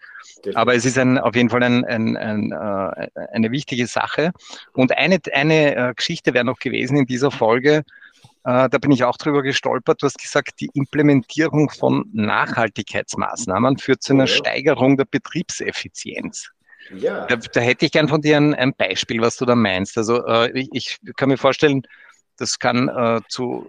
Aber 0.53 0.73
es 0.73 0.85
ist 0.85 0.97
ein, 0.97 1.17
auf 1.17 1.35
jeden 1.35 1.49
Fall 1.49 1.63
ein, 1.63 1.83
ein, 1.85 2.15
ein, 2.15 2.51
äh, 2.51 3.09
eine 3.33 3.51
wichtige 3.51 3.87
Sache. 3.87 4.31
Und 4.73 4.97
eine, 4.97 5.19
eine 5.33 5.75
äh, 5.75 5.93
Geschichte 5.93 6.33
wäre 6.33 6.45
noch 6.45 6.59
gewesen 6.59 6.97
in 6.97 7.05
dieser 7.05 7.31
Folge, 7.31 7.83
da 8.47 8.67
bin 8.67 8.91
ich 8.91 9.03
auch 9.03 9.17
drüber 9.17 9.41
gestolpert. 9.41 10.03
Du 10.03 10.05
hast 10.05 10.19
gesagt, 10.19 10.59
die 10.59 10.69
Implementierung 10.75 11.71
von 11.71 12.05
Nachhaltigkeitsmaßnahmen 12.13 13.79
führt 13.79 14.03
zu 14.03 14.13
einer. 14.13 14.27
Steigerung 14.27 14.97
der 14.97 15.05
Betriebseffizienz. 15.05 16.51
Ja. 16.95 17.25
Da, 17.25 17.37
da, 17.37 17.59
hätte 17.59 17.85
ich 17.85 17.91
gern 17.91 18.07
von 18.07 18.21
dir 18.21 18.37
ein, 18.37 18.53
ein, 18.53 18.73
Beispiel, 18.75 19.21
was 19.21 19.37
du 19.37 19.45
da 19.45 19.55
meinst. 19.55 19.97
Also 19.97 20.25
äh, 20.25 20.51
ich, 20.57 20.69
ich, 20.71 20.99
kann 21.15 21.29
mir 21.29 21.37
vorstellen, 21.37 21.81
das 22.37 22.59
kann 22.59 22.89
äh, 22.89 23.21
zu, 23.27 23.65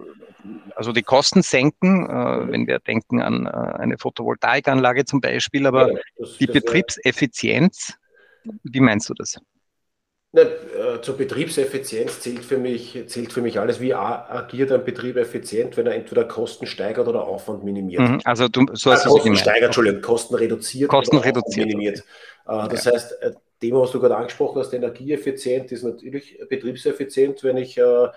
also 0.75 0.91
die 0.91 1.03
Kosten 1.03 1.41
senken, 1.41 2.07
äh, 2.07 2.51
wenn 2.51 2.67
wir 2.67 2.79
denken 2.79 3.21
an 3.21 3.47
äh, 3.47 3.49
eine 3.49 3.97
Photovoltaikanlage 3.97 5.05
zum 5.05 5.21
Beispiel, 5.21 5.65
aber 5.65 5.93
ja, 5.93 5.99
das, 6.17 6.37
die 6.37 6.45
das 6.45 6.53
Betriebseffizienz, 6.53 7.95
wie 8.63 8.79
meinst 8.79 9.09
du 9.09 9.13
das? 9.15 9.39
Ne, 10.33 10.41
äh, 10.41 11.01
zur 11.01 11.15
Betriebseffizienz 11.15 12.19
zählt 12.19 12.43
für, 12.43 12.57
mich, 12.57 13.01
zählt 13.07 13.31
für 13.31 13.41
mich 13.41 13.59
alles. 13.59 13.79
Wie 13.79 13.93
agiert 13.93 14.73
ein 14.73 14.83
Betrieb 14.83 15.15
effizient, 15.15 15.77
wenn 15.77 15.87
er 15.87 15.95
entweder 15.95 16.25
Kosten 16.25 16.67
steigert 16.67 17.07
oder 17.07 17.25
Aufwand 17.25 17.63
minimiert? 17.63 18.01
Mhm, 18.01 18.21
also 18.25 18.49
du, 18.49 18.65
so 18.73 18.91
hast 18.91 19.05
äh, 19.05 19.09
Kosten 19.09 19.37
steigert, 19.37 19.67
Entschuldigung, 19.67 20.01
Kosten 20.01 20.35
reduziert 20.35 20.89
Kosten 20.89 21.17
reduziert, 21.17 21.67
minimiert. 21.67 22.03
Okay. 22.45 22.65
Äh, 22.65 22.69
das 22.69 22.85
heißt, 22.85 23.15
dem, 23.61 23.75
was 23.75 23.91
du 23.91 24.01
gerade 24.01 24.17
angesprochen 24.17 24.59
hast, 24.59 24.73
energieeffizient, 24.73 25.71
ist 25.71 25.83
natürlich 25.83 26.37
betriebseffizient, 26.49 27.43
wenn 27.43 27.55
ich 27.55 27.77
äh, 27.77 28.07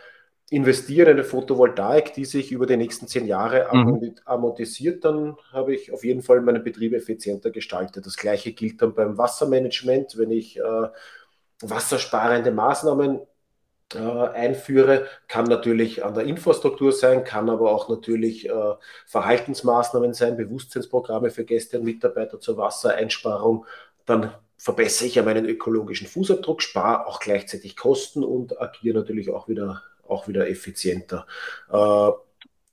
investiere 0.50 1.10
in 1.10 1.16
eine 1.16 1.24
Photovoltaik, 1.24 2.12
die 2.12 2.24
sich 2.24 2.50
über 2.50 2.66
die 2.66 2.76
nächsten 2.76 3.06
zehn 3.06 3.26
Jahre 3.26 3.68
mhm. 3.72 4.16
amortisiert, 4.24 5.04
dann 5.04 5.36
habe 5.52 5.74
ich 5.74 5.92
auf 5.92 6.04
jeden 6.04 6.22
Fall 6.22 6.40
meinen 6.40 6.64
Betrieb 6.64 6.92
effizienter 6.92 7.50
gestaltet. 7.50 8.04
Das 8.04 8.16
gleiche 8.16 8.52
gilt 8.52 8.82
dann 8.82 8.94
beim 8.94 9.16
Wassermanagement, 9.16 10.18
wenn 10.18 10.32
ich 10.32 10.58
äh, 10.58 10.88
wassersparende 11.60 12.50
Maßnahmen 12.50 13.20
äh, 13.94 13.98
einführe, 13.98 15.06
kann 15.26 15.46
natürlich 15.46 16.04
an 16.04 16.14
der 16.14 16.24
Infrastruktur 16.24 16.92
sein, 16.92 17.24
kann 17.24 17.50
aber 17.50 17.72
auch 17.72 17.88
natürlich 17.88 18.48
äh, 18.48 18.74
Verhaltensmaßnahmen 19.06 20.14
sein, 20.14 20.36
Bewusstseinsprogramme 20.36 21.30
für 21.30 21.44
Gäste 21.44 21.78
und 21.78 21.84
Mitarbeiter 21.84 22.40
zur 22.40 22.56
Wassereinsparung. 22.56 23.66
Dann 24.06 24.32
verbessere 24.56 25.08
ich 25.08 25.16
ja 25.16 25.22
meinen 25.22 25.46
ökologischen 25.46 26.06
Fußabdruck, 26.06 26.62
spare 26.62 27.06
auch 27.06 27.18
gleichzeitig 27.18 27.76
Kosten 27.76 28.22
und 28.22 28.60
agiere 28.60 28.98
natürlich 28.98 29.30
auch 29.30 29.48
wieder, 29.48 29.82
auch 30.06 30.28
wieder 30.28 30.48
effizienter. 30.48 31.26
Äh, 31.72 32.10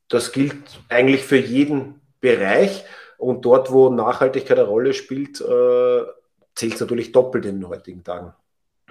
das 0.09 0.31
gilt 0.31 0.55
eigentlich 0.89 1.23
für 1.23 1.37
jeden 1.37 2.01
Bereich 2.21 2.85
und 3.17 3.45
dort, 3.45 3.71
wo 3.71 3.89
Nachhaltigkeit 3.89 4.59
eine 4.59 4.67
Rolle 4.67 4.93
spielt, 4.93 5.41
äh, 5.41 6.03
zählt 6.55 6.75
es 6.75 6.79
natürlich 6.79 7.11
doppelt 7.11 7.45
in 7.45 7.59
den 7.59 7.69
heutigen 7.69 8.03
Tagen. 8.03 8.33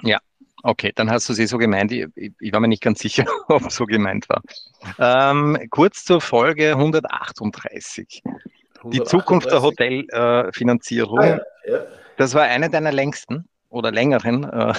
Ja, 0.03 0.19
okay, 0.63 0.93
dann 0.95 1.11
hast 1.11 1.29
du 1.29 1.33
sie 1.33 1.47
so 1.47 1.59
gemeint. 1.59 1.93
Ich, 1.93 2.07
ich 2.17 2.53
war 2.53 2.61
mir 2.61 2.69
nicht 2.69 2.83
ganz 2.83 3.01
sicher, 3.01 3.25
ob 3.49 3.67
es 3.67 3.77
so 3.77 3.85
gemeint 3.87 4.29
war. 4.29 4.43
Ähm, 4.99 5.59
kurz 5.71 6.05
zur 6.05 6.21
Folge 6.21 6.71
138. 6.73 8.23
138. 8.25 8.93
Die 8.93 9.03
Zukunft 9.03 9.51
der 9.51 9.63
Hotelfinanzierung. 9.63 11.21
Äh, 11.21 11.23
ah, 11.23 11.41
ja, 11.67 11.73
ja. 11.73 11.87
Das 12.17 12.35
war 12.35 12.45
eine 12.45 12.71
deiner 12.71 12.93
längsten 12.93 13.49
oder 13.69 13.91
längeren 13.91 14.45
äh, 14.45 14.75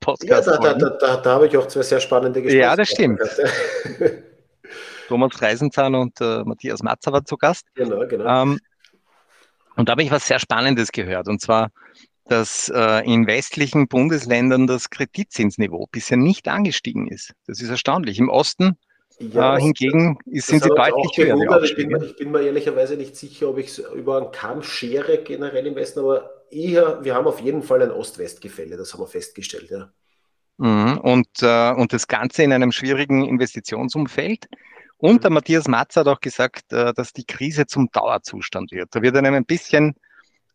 Podcasts. 0.00 0.46
Ja, 0.46 0.58
da, 0.58 0.74
da, 0.74 0.90
da, 0.90 1.16
da, 1.16 1.30
habe 1.30 1.46
ich 1.46 1.56
auch 1.56 1.66
zwei 1.66 1.82
sehr 1.82 2.00
spannende 2.00 2.40
Gespräche. 2.40 2.62
Ja, 2.62 2.76
das 2.76 2.88
stimmt. 2.88 3.20
Thomas 5.08 5.40
Reisenzahn 5.40 5.94
und 5.94 6.20
äh, 6.20 6.44
Matthias 6.44 6.82
Matzer 6.82 7.12
waren 7.12 7.24
zu 7.24 7.36
Gast. 7.36 7.66
Genau, 7.74 8.06
genau. 8.06 8.42
Ähm, 8.42 8.60
und 9.76 9.88
da 9.88 9.92
habe 9.92 10.02
ich 10.02 10.10
was 10.10 10.26
sehr 10.26 10.38
Spannendes 10.38 10.92
gehört. 10.92 11.28
Und 11.28 11.40
zwar 11.40 11.70
dass 12.28 12.70
äh, 12.74 13.04
in 13.04 13.26
westlichen 13.26 13.88
Bundesländern 13.88 14.66
das 14.66 14.90
Kreditzinsniveau 14.90 15.88
bisher 15.90 16.16
nicht 16.16 16.48
angestiegen 16.48 17.08
ist. 17.08 17.32
Das 17.46 17.60
ist 17.60 17.70
erstaunlich. 17.70 18.18
Im 18.18 18.28
Osten 18.28 18.76
ja, 19.18 19.56
äh, 19.56 19.60
hingegen 19.60 20.18
ist, 20.26 20.46
sind 20.46 20.62
sie 20.62 20.68
deutlich 20.68 21.16
höher. 21.16 21.62
Ich 21.62 21.74
bin, 21.74 22.02
ich 22.02 22.16
bin, 22.16 22.30
mir 22.30 22.42
ehrlicherweise 22.42 22.96
nicht 22.96 23.16
sicher, 23.16 23.48
ob 23.48 23.58
ich 23.58 23.68
es 23.68 23.78
über 23.78 24.18
einen 24.18 24.32
Kamm 24.32 24.62
schere 24.62 25.18
generell 25.18 25.66
im 25.66 25.74
Westen, 25.74 26.00
aber 26.00 26.30
eher, 26.50 27.02
wir 27.02 27.14
haben 27.14 27.26
auf 27.26 27.40
jeden 27.40 27.62
Fall 27.62 27.82
ein 27.82 27.90
Ost-West-Gefälle, 27.90 28.76
das 28.76 28.92
haben 28.92 29.00
wir 29.00 29.08
festgestellt. 29.08 29.70
Ja. 29.70 29.90
Mhm, 30.58 30.98
und, 30.98 31.28
äh, 31.42 31.72
und 31.72 31.92
das 31.92 32.08
Ganze 32.08 32.42
in 32.42 32.52
einem 32.52 32.72
schwierigen 32.72 33.24
Investitionsumfeld. 33.24 34.46
Und 34.98 35.14
mhm. 35.14 35.20
der 35.20 35.30
Matthias 35.30 35.68
Matz 35.68 35.96
hat 35.96 36.08
auch 36.08 36.20
gesagt, 36.20 36.72
äh, 36.72 36.92
dass 36.92 37.12
die 37.12 37.24
Krise 37.24 37.66
zum 37.66 37.88
Dauerzustand 37.92 38.72
wird. 38.72 38.94
Da 38.94 39.00
wird 39.00 39.16
einem 39.16 39.34
ein 39.34 39.44
bisschen 39.44 39.94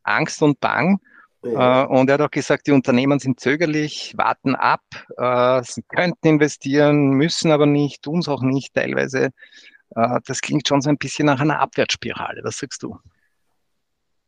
Angst 0.04 0.42
und 0.42 0.60
Bang. 0.60 1.00
Ja. 1.44 1.84
Äh, 1.84 1.88
und 1.88 2.10
er 2.10 2.16
hat 2.16 2.22
auch 2.22 2.32
gesagt, 2.32 2.68
die 2.68 2.72
Unternehmen 2.72 3.20
sind 3.20 3.40
zögerlich, 3.40 4.14
warten 4.16 4.56
ab, 4.56 4.82
äh, 5.18 5.62
sie 5.64 5.84
könnten 5.84 6.28
investieren, 6.28 7.10
müssen 7.12 7.52
aber 7.52 7.66
nicht, 7.66 8.04
tun 8.04 8.20
es 8.20 8.28
auch 8.28 8.42
nicht 8.42 8.74
teilweise. 8.74 9.30
Äh, 9.96 10.20
das 10.26 10.42
klingt 10.42 10.68
schon 10.68 10.82
so 10.82 10.90
ein 10.90 10.98
bisschen 10.98 11.26
nach 11.26 11.42
einer 11.42 11.60
Abwärtsspirale. 11.60 12.42
Was 12.44 12.58
sagst 12.58 12.84
du? 12.84 12.98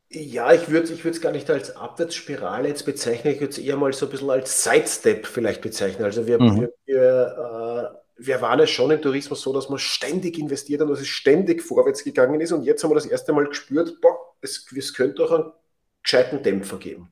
Ja, 0.10 0.54
ich 0.54 0.70
würde 0.70 0.94
es 0.94 1.22
gar 1.22 1.32
nicht 1.32 1.50
als 1.50 1.76
Abwärtsspirale 1.76 2.68
jetzt 2.68 2.86
bezeichnen, 2.86 3.34
ich 3.34 3.40
würde 3.40 3.52
es 3.52 3.58
eher 3.58 3.76
mal 3.76 3.92
so 3.92 4.06
ein 4.06 4.12
bisschen 4.12 4.30
als 4.30 4.64
Sidestep 4.64 5.26
vielleicht 5.26 5.62
bezeichnen. 5.62 6.06
Also 6.06 6.28
wir, 6.28 6.40
mhm. 6.40 6.62
wir, 6.62 6.74
wir, 6.86 7.92
äh, 7.92 8.24
wir 8.24 8.42
waren 8.42 8.60
ja 8.60 8.68
schon 8.68 8.92
im 8.92 9.02
Tourismus 9.02 9.42
so, 9.42 9.52
dass 9.52 9.70
man 9.70 9.80
ständig 9.80 10.38
investiert 10.38 10.82
und 10.82 10.90
dass 10.90 11.02
es 11.02 11.08
ständig 11.08 11.62
vorwärts 11.62 12.04
gegangen 12.04 12.40
ist 12.40 12.52
und 12.52 12.64
jetzt 12.64 12.84
haben 12.84 12.92
wir 12.92 12.96
das 12.96 13.08
erste 13.08 13.34
Mal 13.34 13.48
gespürt, 13.48 14.00
boah, 14.02 14.18
es, 14.42 14.66
es 14.76 14.94
könnte 14.94 15.24
auch 15.24 15.32
einen 15.32 15.52
gescheiten 16.06 16.44
Dämpfer 16.44 16.78
geben. 16.78 17.12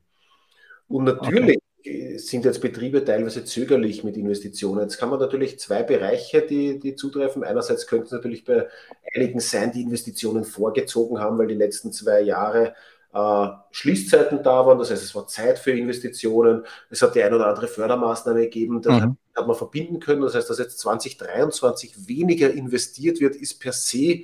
Und 0.88 1.04
natürlich 1.04 1.58
okay. 1.80 2.16
sind 2.18 2.44
jetzt 2.44 2.60
Betriebe 2.60 3.04
teilweise 3.04 3.44
zögerlich 3.44 4.04
mit 4.04 4.16
Investitionen. 4.16 4.82
Jetzt 4.82 4.98
kann 4.98 5.10
man 5.10 5.18
natürlich 5.18 5.58
zwei 5.58 5.82
Bereiche, 5.82 6.42
die, 6.42 6.78
die 6.78 6.94
zutreffen. 6.94 7.42
Einerseits 7.42 7.88
könnte 7.88 8.06
es 8.06 8.12
natürlich 8.12 8.44
bei 8.44 8.68
einigen 9.14 9.40
sein, 9.40 9.72
die 9.72 9.82
Investitionen 9.82 10.44
vorgezogen 10.44 11.18
haben, 11.18 11.38
weil 11.38 11.48
die 11.48 11.54
letzten 11.54 11.92
zwei 11.92 12.20
Jahre 12.20 12.74
äh, 13.12 13.48
Schließzeiten 13.72 14.44
da 14.44 14.64
waren. 14.64 14.78
Das 14.78 14.92
heißt, 14.92 15.02
es 15.02 15.14
war 15.14 15.26
Zeit 15.26 15.58
für 15.58 15.72
Investitionen. 15.72 16.64
Es 16.88 17.02
hat 17.02 17.16
die 17.16 17.22
ein 17.22 17.34
oder 17.34 17.48
andere 17.48 17.66
Fördermaßnahme 17.66 18.42
gegeben, 18.42 18.80
das 18.80 19.02
mhm. 19.02 19.16
hat 19.34 19.46
man 19.46 19.56
verbinden 19.56 19.98
können. 19.98 20.22
Das 20.22 20.36
heißt, 20.36 20.48
dass 20.48 20.58
jetzt 20.58 20.78
2023 20.78 22.06
weniger 22.06 22.52
investiert 22.52 23.20
wird, 23.20 23.34
ist 23.34 23.58
per 23.58 23.72
se 23.72 24.22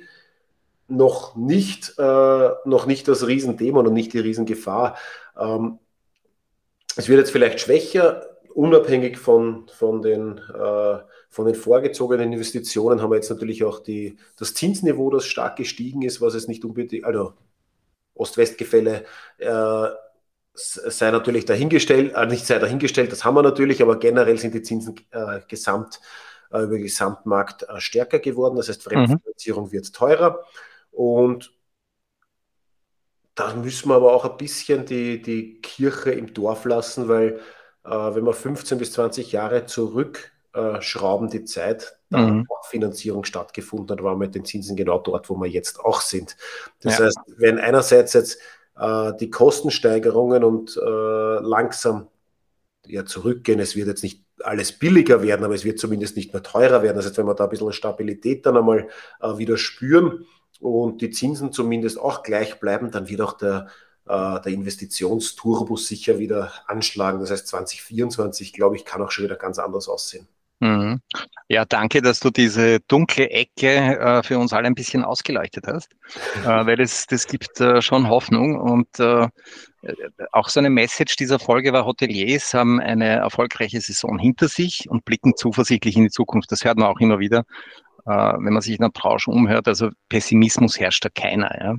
noch 0.91 1.35
nicht, 1.35 1.97
äh, 1.97 2.49
noch 2.65 2.85
nicht 2.85 3.07
das 3.07 3.25
Riesendämon 3.25 3.87
und 3.87 3.93
nicht 3.93 4.13
die 4.13 4.19
Riesengefahr. 4.19 4.97
Ähm, 5.39 5.79
es 6.95 7.07
wird 7.07 7.19
jetzt 7.19 7.31
vielleicht 7.31 7.61
schwächer, 7.61 8.27
unabhängig 8.53 9.17
von, 9.17 9.67
von, 9.69 10.01
den, 10.01 10.37
äh, 10.37 10.99
von 11.29 11.45
den 11.45 11.55
vorgezogenen 11.55 12.33
Investitionen 12.33 13.01
haben 13.01 13.11
wir 13.11 13.15
jetzt 13.15 13.29
natürlich 13.29 13.63
auch 13.63 13.79
die, 13.79 14.17
das 14.37 14.53
Zinsniveau, 14.53 15.09
das 15.09 15.25
stark 15.25 15.55
gestiegen 15.55 16.01
ist, 16.01 16.21
was 16.21 16.33
es 16.33 16.47
nicht 16.47 16.65
unbedingt, 16.65 17.05
also 17.05 17.33
Ost-West-Gefälle 18.13 19.05
äh, 19.37 19.87
sei 20.53 21.11
natürlich 21.11 21.45
dahingestellt, 21.45 22.13
äh, 22.13 22.25
nicht 22.25 22.45
sei 22.45 22.59
dahingestellt, 22.59 23.13
das 23.13 23.23
haben 23.23 23.35
wir 23.35 23.43
natürlich, 23.43 23.81
aber 23.81 23.97
generell 23.97 24.37
sind 24.37 24.53
die 24.53 24.61
Zinsen 24.61 24.95
äh, 25.11 25.39
gesamt, 25.47 26.01
äh, 26.51 26.63
über 26.63 26.73
den 26.73 26.83
Gesamtmarkt 26.83 27.63
äh, 27.63 27.79
stärker 27.79 28.19
geworden. 28.19 28.57
Das 28.57 28.67
heißt, 28.67 28.83
Fremdfinanzierung 28.83 29.67
mhm. 29.67 29.71
wird 29.71 29.93
teurer. 29.93 30.43
Und 30.91 31.51
da 33.35 33.55
müssen 33.55 33.89
wir 33.89 33.95
aber 33.95 34.13
auch 34.13 34.25
ein 34.25 34.37
bisschen 34.37 34.85
die, 34.85 35.21
die 35.21 35.61
Kirche 35.61 36.11
im 36.11 36.33
Dorf 36.33 36.65
lassen, 36.65 37.07
weil 37.07 37.39
äh, 37.83 37.89
wenn 37.89 38.25
wir 38.25 38.33
15 38.33 38.77
bis 38.77 38.93
20 38.93 39.31
Jahre 39.31 39.65
zurückschrauben, 39.65 41.29
die 41.29 41.45
Zeit, 41.45 41.97
da 42.09 42.19
mhm. 42.19 42.45
auch 42.49 42.67
Finanzierung 42.67 43.23
stattgefunden 43.23 43.97
hat, 43.97 44.03
waren 44.03 44.19
wir 44.19 44.25
mit 44.25 44.35
den 44.35 44.45
Zinsen 44.45 44.75
genau 44.75 44.99
dort, 44.99 45.29
wo 45.29 45.35
wir 45.35 45.47
jetzt 45.47 45.79
auch 45.79 46.01
sind. 46.01 46.35
Das 46.81 46.99
ja. 46.99 47.05
heißt, 47.05 47.19
wenn 47.37 47.57
einerseits 47.57 48.13
jetzt 48.13 48.39
äh, 48.77 49.13
die 49.19 49.29
Kostensteigerungen 49.29 50.43
und 50.43 50.77
äh, 50.77 51.39
langsam 51.39 52.09
ja, 52.85 53.05
zurückgehen, 53.05 53.59
es 53.59 53.75
wird 53.75 53.87
jetzt 53.87 54.03
nicht 54.03 54.25
alles 54.43 54.73
billiger 54.73 55.21
werden, 55.21 55.45
aber 55.45 55.53
es 55.53 55.63
wird 55.63 55.79
zumindest 55.79 56.17
nicht 56.17 56.33
mehr 56.33 56.43
teurer 56.43 56.83
werden. 56.83 56.97
Das 56.97 57.05
heißt, 57.05 57.17
wenn 57.17 57.27
wir 57.27 57.35
da 57.35 57.45
ein 57.45 57.49
bisschen 57.49 57.71
Stabilität 57.71 58.45
dann 58.45 58.57
einmal 58.57 58.89
äh, 59.21 59.37
wieder 59.37 59.57
spüren 59.57 60.25
und 60.61 61.01
die 61.01 61.09
Zinsen 61.09 61.51
zumindest 61.51 61.99
auch 61.99 62.23
gleich 62.23 62.59
bleiben, 62.59 62.91
dann 62.91 63.09
wird 63.09 63.21
auch 63.21 63.33
der, 63.33 63.67
äh, 64.05 64.39
der 64.41 64.47
Investitionsturbus 64.47 65.87
sicher 65.87 66.19
wieder 66.19 66.51
anschlagen. 66.67 67.19
Das 67.19 67.31
heißt, 67.31 67.47
2024, 67.47 68.53
glaube 68.53 68.75
ich, 68.75 68.85
kann 68.85 69.01
auch 69.01 69.11
schon 69.11 69.25
wieder 69.25 69.35
ganz 69.35 69.59
anders 69.59 69.89
aussehen. 69.89 70.27
Mhm. 70.61 71.01
Ja, 71.47 71.65
danke, 71.65 72.03
dass 72.03 72.19
du 72.19 72.29
diese 72.29 72.79
dunkle 72.81 73.31
Ecke 73.31 73.67
äh, 73.67 74.23
für 74.23 74.37
uns 74.37 74.53
alle 74.53 74.67
ein 74.67 74.75
bisschen 74.75 75.03
ausgeleuchtet 75.03 75.65
hast, 75.65 75.89
äh, 76.45 76.65
weil 76.65 76.77
das, 76.77 77.07
das 77.07 77.25
gibt 77.25 77.59
äh, 77.59 77.81
schon 77.81 78.07
Hoffnung 78.07 78.59
und 78.59 78.87
äh, 78.99 79.27
auch 80.31 80.49
so 80.49 80.59
eine 80.59 80.69
Message 80.69 81.15
dieser 81.15 81.39
Folge 81.39 81.73
war, 81.73 81.85
Hoteliers 81.85 82.53
haben 82.53 82.79
eine 82.79 83.07
erfolgreiche 83.07 83.81
Saison 83.81 84.19
hinter 84.19 84.47
sich 84.47 84.87
und 84.87 85.03
blicken 85.03 85.35
zuversichtlich 85.35 85.97
in 85.97 86.03
die 86.03 86.11
Zukunft. 86.11 86.51
Das 86.51 86.63
hört 86.63 86.77
man 86.77 86.87
auch 86.87 86.99
immer 86.99 87.17
wieder, 87.17 87.39
äh, 87.39 87.43
wenn 88.05 88.53
man 88.53 88.61
sich 88.61 88.75
in 88.75 88.83
der 88.83 88.89
Branche 88.89 89.31
umhört. 89.31 89.67
Also 89.67 89.89
Pessimismus 90.09 90.79
herrscht 90.79 91.05
da 91.05 91.09
keiner. 91.09 91.51
Ja. 91.59 91.75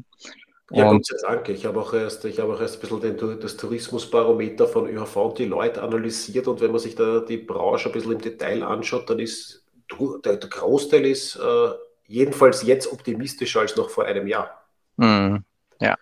Ja, 0.74 0.90
Gott 0.90 1.04
sei 1.04 1.16
Dank. 1.26 1.48
Ich 1.50 1.66
habe 1.66 1.80
auch 1.80 1.92
erst, 1.92 2.24
ich 2.24 2.38
habe 2.40 2.54
auch 2.54 2.60
erst 2.60 2.76
ein 2.76 2.80
bisschen 2.80 3.18
den, 3.18 3.40
das 3.40 3.58
Tourismusbarometer 3.58 4.66
von 4.66 4.88
ÖHV 4.88 5.16
und 5.16 5.38
die 5.38 5.44
Leute 5.44 5.82
analysiert 5.82 6.48
und 6.48 6.62
wenn 6.62 6.70
man 6.70 6.80
sich 6.80 6.94
da 6.94 7.20
die 7.20 7.36
Branche 7.36 7.90
ein 7.90 7.92
bisschen 7.92 8.12
im 8.12 8.20
Detail 8.20 8.62
anschaut, 8.62 9.10
dann 9.10 9.18
ist 9.18 9.66
der, 10.24 10.36
der 10.36 10.48
Großteil 10.48 11.04
ist 11.04 11.36
äh, 11.36 11.68
jedenfalls 12.06 12.62
jetzt 12.62 12.90
optimistischer 12.90 13.60
als 13.60 13.76
noch 13.76 13.90
vor 13.90 14.06
einem 14.06 14.26
Jahr. 14.26 14.64
Mhm. 14.96 15.44
Ja. 15.78 15.96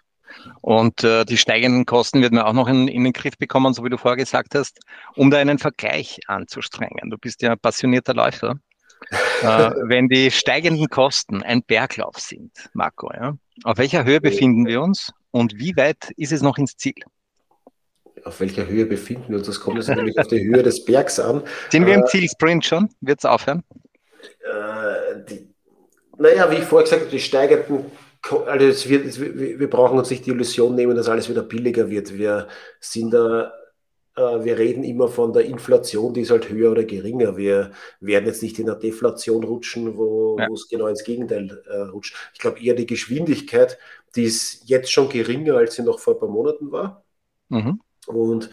Und 0.60 1.02
äh, 1.02 1.24
die 1.24 1.36
steigenden 1.36 1.84
Kosten 1.84 2.22
werden 2.22 2.36
wir 2.36 2.46
auch 2.46 2.52
noch 2.52 2.68
in, 2.68 2.86
in, 2.86 3.02
den 3.02 3.12
Griff 3.12 3.36
bekommen, 3.38 3.74
so 3.74 3.84
wie 3.84 3.90
du 3.90 3.98
vorher 3.98 4.16
gesagt 4.16 4.54
hast, 4.54 4.78
um 5.16 5.32
da 5.32 5.38
einen 5.38 5.58
Vergleich 5.58 6.20
anzustrengen. 6.28 7.10
Du 7.10 7.18
bist 7.18 7.42
ja 7.42 7.52
ein 7.52 7.58
passionierter 7.58 8.14
Läufer. 8.14 8.54
Äh, 9.42 9.46
wenn 9.88 10.08
die 10.08 10.30
steigenden 10.30 10.88
Kosten 10.88 11.42
ein 11.42 11.62
Berglauf 11.62 12.18
sind, 12.18 12.52
Marco, 12.72 13.12
ja, 13.12 13.34
auf 13.64 13.78
welcher 13.78 14.04
Höhe 14.04 14.20
befinden 14.20 14.66
wir 14.66 14.80
uns 14.82 15.12
und 15.30 15.58
wie 15.58 15.76
weit 15.76 16.10
ist 16.16 16.32
es 16.32 16.42
noch 16.42 16.58
ins 16.58 16.76
Ziel? 16.76 16.94
Auf 18.24 18.40
welcher 18.40 18.66
Höhe 18.66 18.84
befinden 18.86 19.28
wir 19.28 19.38
uns? 19.38 19.46
Das 19.46 19.60
kommt 19.60 19.76
jetzt 19.76 19.88
natürlich 19.88 20.18
auf 20.18 20.28
die 20.28 20.44
Höhe 20.44 20.62
des 20.62 20.84
Bergs 20.84 21.18
an. 21.18 21.42
Sind 21.70 21.86
wir 21.86 21.94
im 21.94 22.02
äh, 22.02 22.06
Zielsprint 22.06 22.64
schon? 22.64 22.90
Wird 23.00 23.20
es 23.20 23.24
aufhören? 23.24 23.62
Äh, 24.42 25.24
die, 25.28 25.48
naja, 26.18 26.50
wie 26.50 26.56
ich 26.56 26.64
vorher 26.64 26.84
gesagt 26.84 27.02
habe, 27.02 27.10
die 27.10 27.20
steigenden 27.20 27.86
also 28.46 28.66
es 28.66 28.88
wird, 28.88 29.06
es, 29.06 29.20
wir 29.20 29.70
brauchen 29.70 29.98
uns 29.98 30.10
nicht 30.10 30.26
die 30.26 30.30
Illusion 30.30 30.74
nehmen, 30.74 30.94
dass 30.94 31.08
alles 31.08 31.28
wieder 31.30 31.42
billiger 31.42 31.88
wird. 31.88 32.16
Wir 32.18 32.48
sind 32.78 33.12
da 33.12 33.52
wir 34.16 34.58
reden 34.58 34.84
immer 34.84 35.08
von 35.08 35.32
der 35.32 35.44
Inflation, 35.44 36.12
die 36.12 36.22
ist 36.22 36.30
halt 36.30 36.48
höher 36.48 36.72
oder 36.72 36.84
geringer. 36.84 37.36
Wir 37.36 37.72
werden 38.00 38.26
jetzt 38.26 38.42
nicht 38.42 38.58
in 38.58 38.66
der 38.66 38.74
Deflation 38.74 39.44
rutschen, 39.44 39.96
wo, 39.96 40.36
ja. 40.38 40.48
es 40.52 40.68
genau 40.68 40.88
ins 40.88 41.04
Gegenteil 41.04 41.62
äh, 41.66 41.76
rutscht. 41.82 42.14
Ich 42.34 42.40
glaube 42.40 42.60
eher 42.60 42.74
die 42.74 42.86
Geschwindigkeit, 42.86 43.78
die 44.16 44.24
ist 44.24 44.68
jetzt 44.68 44.90
schon 44.90 45.08
geringer, 45.08 45.56
als 45.56 45.76
sie 45.76 45.82
noch 45.82 45.98
vor 45.98 46.14
ein 46.14 46.20
paar 46.20 46.28
Monaten 46.28 46.72
war. 46.72 47.04
Mhm. 47.48 47.80
Und 48.06 48.50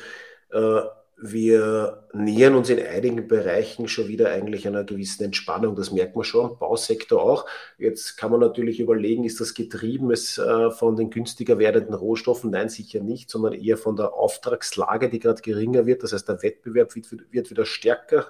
äh, 0.51 0.81
wir 1.19 2.07
nähern 2.13 2.53
uns 2.53 2.69
in 2.69 2.79
einigen 2.79 3.27
Bereichen 3.27 3.87
schon 3.87 4.07
wieder 4.07 4.29
eigentlich 4.29 4.67
einer 4.67 4.83
gewissen 4.83 5.23
Entspannung. 5.23 5.75
Das 5.75 5.91
merkt 5.91 6.15
man 6.15 6.23
schon 6.23 6.51
am 6.51 6.59
Bausektor 6.59 7.21
auch. 7.21 7.47
Jetzt 7.79 8.17
kann 8.17 8.29
man 8.29 8.39
natürlich 8.39 8.79
überlegen, 8.79 9.23
ist 9.23 9.41
das 9.41 9.55
getrieben 9.55 10.11
ist, 10.11 10.37
äh, 10.37 10.69
von 10.69 10.95
den 10.95 11.09
günstiger 11.09 11.57
werdenden 11.57 11.95
Rohstoffen? 11.95 12.51
Nein, 12.51 12.69
sicher 12.69 12.99
nicht, 12.99 13.31
sondern 13.31 13.53
eher 13.53 13.77
von 13.77 13.95
der 13.95 14.13
Auftragslage, 14.13 15.09
die 15.09 15.17
gerade 15.17 15.41
geringer 15.41 15.87
wird. 15.87 16.03
Das 16.03 16.13
heißt, 16.13 16.29
der 16.29 16.43
Wettbewerb 16.43 16.95
wird, 16.95 17.07
wird 17.31 17.49
wieder 17.49 17.65
stärker 17.65 18.27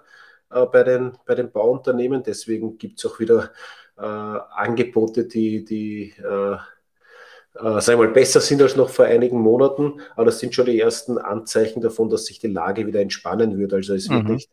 äh, 0.49 0.65
bei, 0.65 0.83
den, 0.83 1.17
bei 1.25 1.35
den 1.35 1.51
Bauunternehmen. 1.51 2.23
Deswegen 2.23 2.77
gibt 2.77 2.99
es 2.99 3.05
auch 3.05 3.19
wieder 3.19 3.51
äh, 3.97 4.01
Angebote, 4.01 5.25
die, 5.25 5.65
die 5.65 6.13
äh, 7.61 7.77
äh, 7.77 7.81
sagen 7.81 7.99
wir 7.99 8.07
mal, 8.07 8.13
besser 8.13 8.41
sind 8.41 8.61
als 8.61 8.75
noch 8.75 8.89
vor 8.89 9.05
einigen 9.05 9.39
Monaten. 9.39 10.01
Aber 10.15 10.25
das 10.25 10.39
sind 10.39 10.55
schon 10.55 10.65
die 10.65 10.79
ersten 10.79 11.17
Anzeichen 11.17 11.81
davon, 11.81 12.09
dass 12.09 12.25
sich 12.25 12.39
die 12.39 12.47
Lage 12.47 12.87
wieder 12.87 13.01
entspannen 13.01 13.57
wird. 13.57 13.73
Also 13.73 13.93
es 13.93 14.09
wird 14.09 14.23
mhm. 14.23 14.35
nicht, 14.35 14.49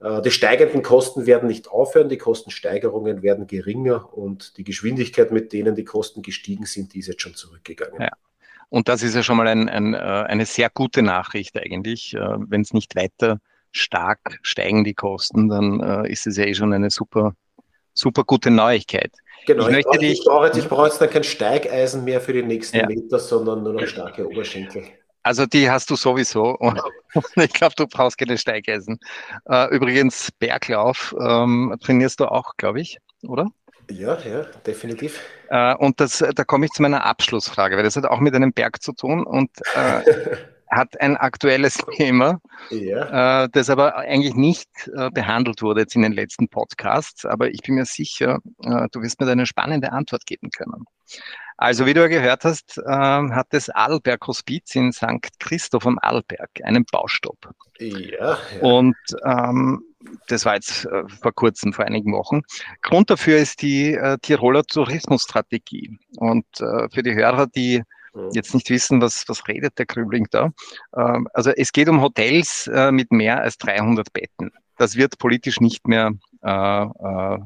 äh, 0.00 0.22
die 0.22 0.30
steigenden 0.30 0.82
Kosten 0.82 1.26
werden 1.26 1.48
nicht 1.48 1.68
aufhören, 1.68 2.08
die 2.08 2.18
Kostensteigerungen 2.18 3.22
werden 3.22 3.46
geringer 3.46 4.12
und 4.16 4.56
die 4.56 4.64
Geschwindigkeit, 4.64 5.32
mit 5.32 5.52
denen 5.52 5.74
die 5.74 5.84
Kosten 5.84 6.22
gestiegen 6.22 6.66
sind, 6.66 6.94
die 6.94 7.00
ist 7.00 7.08
jetzt 7.08 7.22
schon 7.22 7.34
zurückgegangen. 7.34 8.00
Ja. 8.00 8.10
Und 8.70 8.88
das 8.88 9.02
ist 9.02 9.14
ja 9.14 9.22
schon 9.22 9.38
mal 9.38 9.48
ein, 9.48 9.68
ein, 9.68 9.94
äh, 9.94 9.96
eine 9.96 10.44
sehr 10.44 10.70
gute 10.70 11.02
Nachricht 11.02 11.56
eigentlich. 11.56 12.14
Äh, 12.14 12.36
Wenn 12.38 12.60
es 12.60 12.74
nicht 12.74 12.96
weiter 12.96 13.40
stark 13.72 14.38
steigen, 14.42 14.84
die 14.84 14.94
Kosten, 14.94 15.50
dann 15.50 16.06
ist 16.06 16.26
es 16.26 16.38
ja 16.38 16.44
eh 16.44 16.54
schon 16.54 16.72
eine 16.72 16.88
super, 16.88 17.34
super 17.92 18.24
gute 18.24 18.50
Neuigkeit. 18.50 19.12
Genau, 19.46 19.66
ich, 19.68 19.72
möchte 19.72 20.04
ich, 20.04 20.24
brauche, 20.24 20.46
jetzt, 20.46 20.58
ich 20.58 20.68
brauche 20.68 20.86
jetzt 20.86 21.00
dann 21.00 21.10
kein 21.10 21.24
Steigeisen 21.24 22.04
mehr 22.04 22.20
für 22.20 22.32
die 22.32 22.42
nächsten 22.42 22.78
ja. 22.78 22.86
Meter, 22.86 23.18
sondern 23.18 23.62
nur 23.62 23.74
noch 23.74 23.86
starke 23.86 24.26
Oberschenkel. 24.26 24.84
Also 25.22 25.46
die 25.46 25.70
hast 25.70 25.90
du 25.90 25.96
sowieso. 25.96 26.56
Und 26.56 26.80
ich 27.36 27.52
glaube, 27.52 27.74
du 27.76 27.86
brauchst 27.86 28.18
keine 28.18 28.38
Steigeisen. 28.38 28.98
Äh, 29.48 29.74
übrigens, 29.74 30.30
Berglauf 30.38 31.14
ähm, 31.20 31.76
trainierst 31.82 32.20
du 32.20 32.26
auch, 32.26 32.56
glaube 32.56 32.80
ich, 32.80 32.98
oder? 33.22 33.48
Ja, 33.90 34.18
ja, 34.20 34.42
definitiv. 34.66 35.20
Äh, 35.48 35.74
und 35.76 36.00
das, 36.00 36.24
da 36.34 36.44
komme 36.44 36.66
ich 36.66 36.72
zu 36.72 36.82
meiner 36.82 37.04
Abschlussfrage, 37.04 37.76
weil 37.76 37.84
das 37.84 37.96
hat 37.96 38.04
auch 38.04 38.20
mit 38.20 38.34
einem 38.34 38.52
Berg 38.52 38.82
zu 38.82 38.92
tun. 38.92 39.24
Und 39.26 39.50
äh, 39.74 40.36
hat 40.70 41.00
ein 41.00 41.16
aktuelles 41.16 41.74
Thema, 41.96 42.40
ja. 42.70 43.44
äh, 43.44 43.48
das 43.52 43.70
aber 43.70 43.96
eigentlich 43.96 44.34
nicht 44.34 44.68
äh, 44.94 45.10
behandelt 45.10 45.62
wurde 45.62 45.80
jetzt 45.80 45.96
in 45.96 46.02
den 46.02 46.12
letzten 46.12 46.48
Podcasts. 46.48 47.24
Aber 47.24 47.50
ich 47.50 47.62
bin 47.62 47.74
mir 47.74 47.84
sicher, 47.84 48.38
äh, 48.62 48.86
du 48.92 49.02
wirst 49.02 49.20
mir 49.20 49.26
da 49.26 49.32
eine 49.32 49.46
spannende 49.46 49.92
Antwort 49.92 50.26
geben 50.26 50.50
können. 50.50 50.84
Also, 51.56 51.86
wie 51.86 51.94
du 51.94 52.00
ja 52.02 52.06
gehört 52.06 52.44
hast, 52.44 52.80
ähm, 52.86 53.34
hat 53.34 53.48
das 53.50 53.68
Arlberg 53.68 54.24
Hospiz 54.28 54.76
in 54.76 54.92
St. 54.92 55.28
Christoph 55.40 55.86
am 55.86 55.98
Arlberg 56.00 56.50
einen 56.62 56.84
Baustopp. 56.84 57.50
Ja, 57.80 57.88
ja. 58.20 58.38
Und 58.60 58.96
ähm, 59.24 59.82
das 60.28 60.44
war 60.44 60.54
jetzt 60.54 60.84
äh, 60.86 61.02
vor 61.20 61.32
kurzem, 61.32 61.72
vor 61.72 61.84
einigen 61.84 62.12
Wochen. 62.12 62.42
Grund 62.82 63.10
dafür 63.10 63.38
ist 63.38 63.62
die 63.62 63.94
äh, 63.94 64.18
Tiroler 64.22 64.62
Tourismusstrategie. 64.62 65.98
Und 66.18 66.46
äh, 66.60 66.88
für 66.92 67.02
die 67.02 67.14
Hörer, 67.14 67.48
die 67.48 67.82
jetzt 68.32 68.54
nicht 68.54 68.70
wissen, 68.70 69.00
was, 69.00 69.24
was 69.28 69.46
redet 69.48 69.78
der 69.78 69.86
Krübling 69.86 70.26
da. 70.30 70.50
Ähm, 70.96 71.28
also 71.32 71.50
es 71.50 71.72
geht 71.72 71.88
um 71.88 72.00
Hotels 72.02 72.68
äh, 72.72 72.90
mit 72.92 73.12
mehr 73.12 73.40
als 73.40 73.58
300 73.58 74.12
Betten. 74.12 74.50
Das 74.76 74.96
wird 74.96 75.18
politisch 75.18 75.60
nicht 75.60 75.88
mehr 75.88 76.12
äh, 76.42 76.82
äh, 76.82 77.38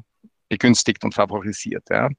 begünstigt 0.49 1.03
und 1.03 1.15
favorisiert. 1.15 1.85
Ja. 1.89 2.11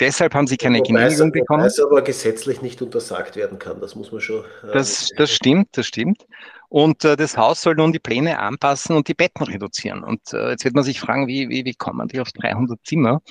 Deshalb 0.00 0.34
haben 0.34 0.48
sie 0.48 0.56
keine 0.56 0.78
wobei 0.80 0.88
Genehmigung 0.88 1.30
bekommen. 1.30 1.64
Was 1.64 1.78
aber 1.78 2.02
gesetzlich 2.02 2.60
nicht 2.60 2.82
untersagt 2.82 3.36
werden 3.36 3.60
kann, 3.60 3.80
das 3.80 3.94
muss 3.94 4.10
man 4.10 4.20
schon. 4.20 4.44
Äh, 4.64 4.72
das, 4.72 5.10
das 5.16 5.30
stimmt, 5.30 5.68
das 5.72 5.86
stimmt. 5.86 6.26
Und 6.68 7.04
äh, 7.04 7.16
das 7.16 7.36
Haus 7.36 7.62
soll 7.62 7.76
nun 7.76 7.92
die 7.92 7.98
Pläne 7.98 8.38
anpassen 8.38 8.94
und 8.94 9.08
die 9.08 9.14
Betten 9.14 9.44
reduzieren. 9.44 10.04
Und 10.04 10.20
äh, 10.32 10.50
jetzt 10.50 10.64
wird 10.64 10.74
man 10.74 10.84
sich 10.84 11.00
fragen, 11.00 11.26
wie, 11.26 11.48
wie, 11.48 11.64
wie 11.64 11.74
kommen 11.74 12.08
die 12.08 12.20
auf 12.20 12.30
300 12.32 12.78
Zimmer? 12.84 13.22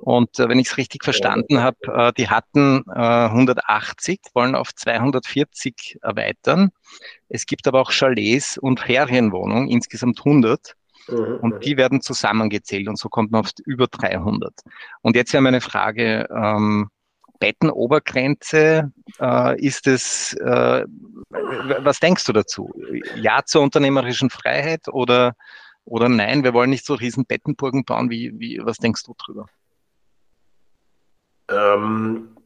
Und 0.00 0.38
äh, 0.38 0.48
wenn 0.48 0.58
ich 0.58 0.68
es 0.68 0.76
richtig 0.76 1.04
verstanden 1.04 1.62
habe, 1.62 1.76
äh, 1.86 2.12
die 2.16 2.28
hatten 2.28 2.82
äh, 2.88 3.26
180, 3.26 4.20
wollen 4.34 4.56
auf 4.56 4.74
240 4.74 5.98
erweitern. 6.02 6.70
Es 7.28 7.46
gibt 7.46 7.68
aber 7.68 7.80
auch 7.80 7.92
Chalets 7.92 8.58
und 8.58 8.80
Ferienwohnungen, 8.80 9.68
insgesamt 9.68 10.18
100. 10.18 10.74
Mhm, 11.08 11.38
und 11.40 11.54
mhm. 11.54 11.60
die 11.60 11.76
werden 11.76 12.00
zusammengezählt 12.00 12.88
und 12.88 12.98
so 12.98 13.08
kommt 13.08 13.30
man 13.30 13.42
auf 13.42 13.50
über 13.64 13.86
300. 13.86 14.52
Und 15.02 15.16
jetzt 15.16 15.32
wäre 15.32 15.42
meine 15.42 15.60
Frage, 15.60 16.28
ähm, 16.34 16.90
Bettenobergrenze, 17.40 18.92
äh, 19.18 19.60
ist 19.60 19.86
es, 19.88 20.34
äh, 20.34 20.84
was 21.30 21.98
denkst 21.98 22.24
du 22.26 22.32
dazu? 22.32 22.72
Ja 23.16 23.42
zur 23.44 23.62
unternehmerischen 23.62 24.30
Freiheit 24.30 24.86
oder, 24.88 25.34
oder 25.84 26.08
nein, 26.08 26.44
wir 26.44 26.54
wollen 26.54 26.70
nicht 26.70 26.86
so 26.86 26.94
riesen 26.94 27.26
Bettenburgen 27.26 27.84
bauen, 27.84 28.10
wie, 28.10 28.38
wie, 28.38 28.60
was 28.62 28.76
denkst 28.76 29.02
du 29.04 29.14
drüber? 29.18 29.46
Ähm, 31.48 32.36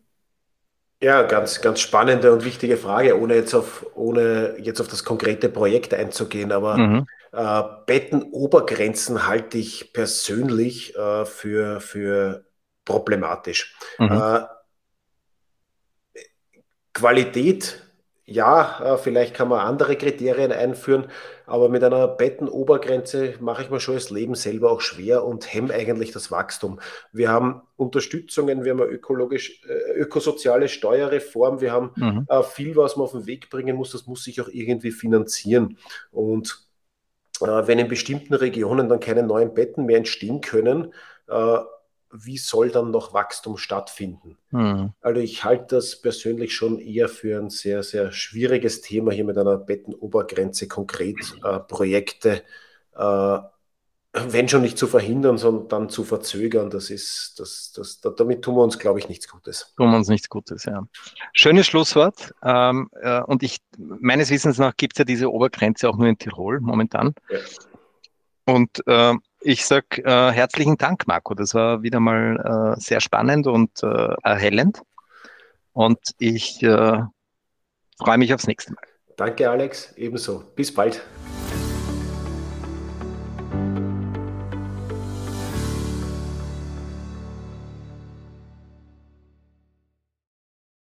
ja, 1.02 1.22
ganz, 1.22 1.60
ganz 1.60 1.80
spannende 1.80 2.32
und 2.32 2.44
wichtige 2.44 2.78
Frage, 2.78 3.20
ohne 3.20 3.34
jetzt 3.34 3.52
auf, 3.52 3.84
ohne 3.94 4.56
jetzt 4.58 4.80
auf 4.80 4.88
das 4.88 5.04
konkrete 5.04 5.50
Projekt 5.50 5.92
einzugehen. 5.92 6.52
Aber 6.52 6.78
mhm. 6.78 7.06
äh, 7.32 7.62
Bettenobergrenzen 7.84 9.26
halte 9.26 9.58
ich 9.58 9.92
persönlich 9.92 10.96
äh, 10.96 11.26
für, 11.26 11.80
für 11.80 12.46
problematisch. 12.86 13.76
Mhm. 13.98 14.12
Äh, 14.12 14.40
Qualität 16.94 17.84
ja, 18.26 18.94
äh, 18.94 18.98
vielleicht 18.98 19.34
kann 19.34 19.48
man 19.48 19.60
andere 19.60 19.96
Kriterien 19.96 20.50
einführen, 20.50 21.08
aber 21.44 21.68
mit 21.68 21.84
einer 21.84 22.08
Bettenobergrenze 22.08 23.34
mache 23.40 23.62
ich 23.62 23.70
mir 23.70 23.80
schon 23.80 23.96
das 23.96 24.08
Leben 24.08 24.34
selber 24.34 24.70
auch 24.70 24.80
schwer 24.80 25.24
und 25.24 25.52
hemme 25.52 25.74
eigentlich 25.74 26.10
das 26.10 26.30
Wachstum. 26.30 26.80
Wir 27.12 27.28
haben 27.28 27.60
Unterstützungen, 27.76 28.64
wir 28.64 28.72
haben 28.72 28.80
eine 28.80 28.90
ökologisch, 28.90 29.62
äh, 29.68 29.98
ökosoziale 29.98 30.68
Steuerreform, 30.68 31.60
wir 31.60 31.72
haben 31.72 31.90
mhm. 31.96 32.26
Äh, 32.28 32.42
viel, 32.42 32.76
was 32.76 32.96
man 32.96 33.04
auf 33.04 33.12
den 33.12 33.26
Weg 33.26 33.50
bringen 33.50 33.76
muss, 33.76 33.92
das 33.92 34.06
muss 34.06 34.24
sich 34.24 34.40
auch 34.40 34.48
irgendwie 34.48 34.90
finanzieren. 34.90 35.76
Und 36.10 36.64
wenn 37.40 37.80
in 37.80 37.88
bestimmten 37.88 38.32
Regionen 38.32 38.88
dann 38.88 39.00
keine 39.00 39.24
neuen 39.24 39.54
Betten 39.54 39.84
mehr 39.86 39.98
entstehen 39.98 40.40
können, 40.40 40.94
wie 42.16 42.38
soll 42.38 42.70
dann 42.70 42.90
noch 42.90 43.12
Wachstum 43.12 43.56
stattfinden? 43.56 44.38
Mhm. 44.50 44.92
Also 45.00 45.20
ich 45.20 45.44
halte 45.44 45.76
das 45.76 46.00
persönlich 46.00 46.54
schon 46.54 46.78
eher 46.78 47.08
für 47.08 47.38
ein 47.38 47.50
sehr, 47.50 47.82
sehr 47.82 48.12
schwieriges 48.12 48.80
Thema 48.80 49.12
hier 49.12 49.24
mit 49.24 49.36
einer 49.36 49.58
Bettenobergrenze 49.58 50.68
konkret 50.68 51.16
äh, 51.42 51.58
Projekte, 51.58 52.42
äh, 52.96 53.38
wenn 54.12 54.48
schon 54.48 54.62
nicht 54.62 54.78
zu 54.78 54.86
verhindern, 54.86 55.38
sondern 55.38 55.68
dann 55.68 55.88
zu 55.88 56.04
verzögern. 56.04 56.70
Das 56.70 56.88
ist, 56.88 57.40
das, 57.40 57.72
das, 57.74 58.00
damit 58.00 58.42
tun 58.42 58.54
wir 58.54 58.62
uns, 58.62 58.78
glaube 58.78 59.00
ich, 59.00 59.08
nichts 59.08 59.28
Gutes. 59.28 59.74
Tun 59.76 59.90
wir 59.90 59.96
uns 59.96 60.06
nichts 60.06 60.28
Gutes, 60.28 60.66
ja. 60.66 60.86
Schönes 61.32 61.66
Schlusswort. 61.66 62.32
Ähm, 62.44 62.88
äh, 63.02 63.22
und 63.22 63.42
ich, 63.42 63.58
meines 63.76 64.30
Wissens 64.30 64.58
nach 64.58 64.76
gibt 64.76 64.94
es 64.94 64.98
ja 64.98 65.04
diese 65.04 65.32
Obergrenze 65.32 65.88
auch 65.88 65.96
nur 65.96 66.06
in 66.06 66.16
Tirol 66.16 66.60
momentan. 66.60 67.16
Ja. 67.28 67.38
Und 68.46 68.86
äh, 68.86 69.14
ich 69.44 69.64
sage 69.64 70.02
äh, 70.04 70.32
herzlichen 70.32 70.76
Dank, 70.76 71.06
Marco. 71.06 71.34
Das 71.34 71.54
war 71.54 71.82
wieder 71.82 72.00
mal 72.00 72.74
äh, 72.76 72.80
sehr 72.80 73.00
spannend 73.00 73.46
und 73.46 73.82
äh, 73.82 74.14
erhellend. 74.22 74.82
Und 75.72 75.98
ich 76.18 76.62
äh, 76.62 76.98
freue 77.98 78.18
mich 78.18 78.32
aufs 78.32 78.46
nächste 78.46 78.72
Mal. 78.72 78.82
Danke, 79.16 79.48
Alex. 79.48 79.92
Ebenso. 79.96 80.44
Bis 80.56 80.72
bald. 80.72 81.02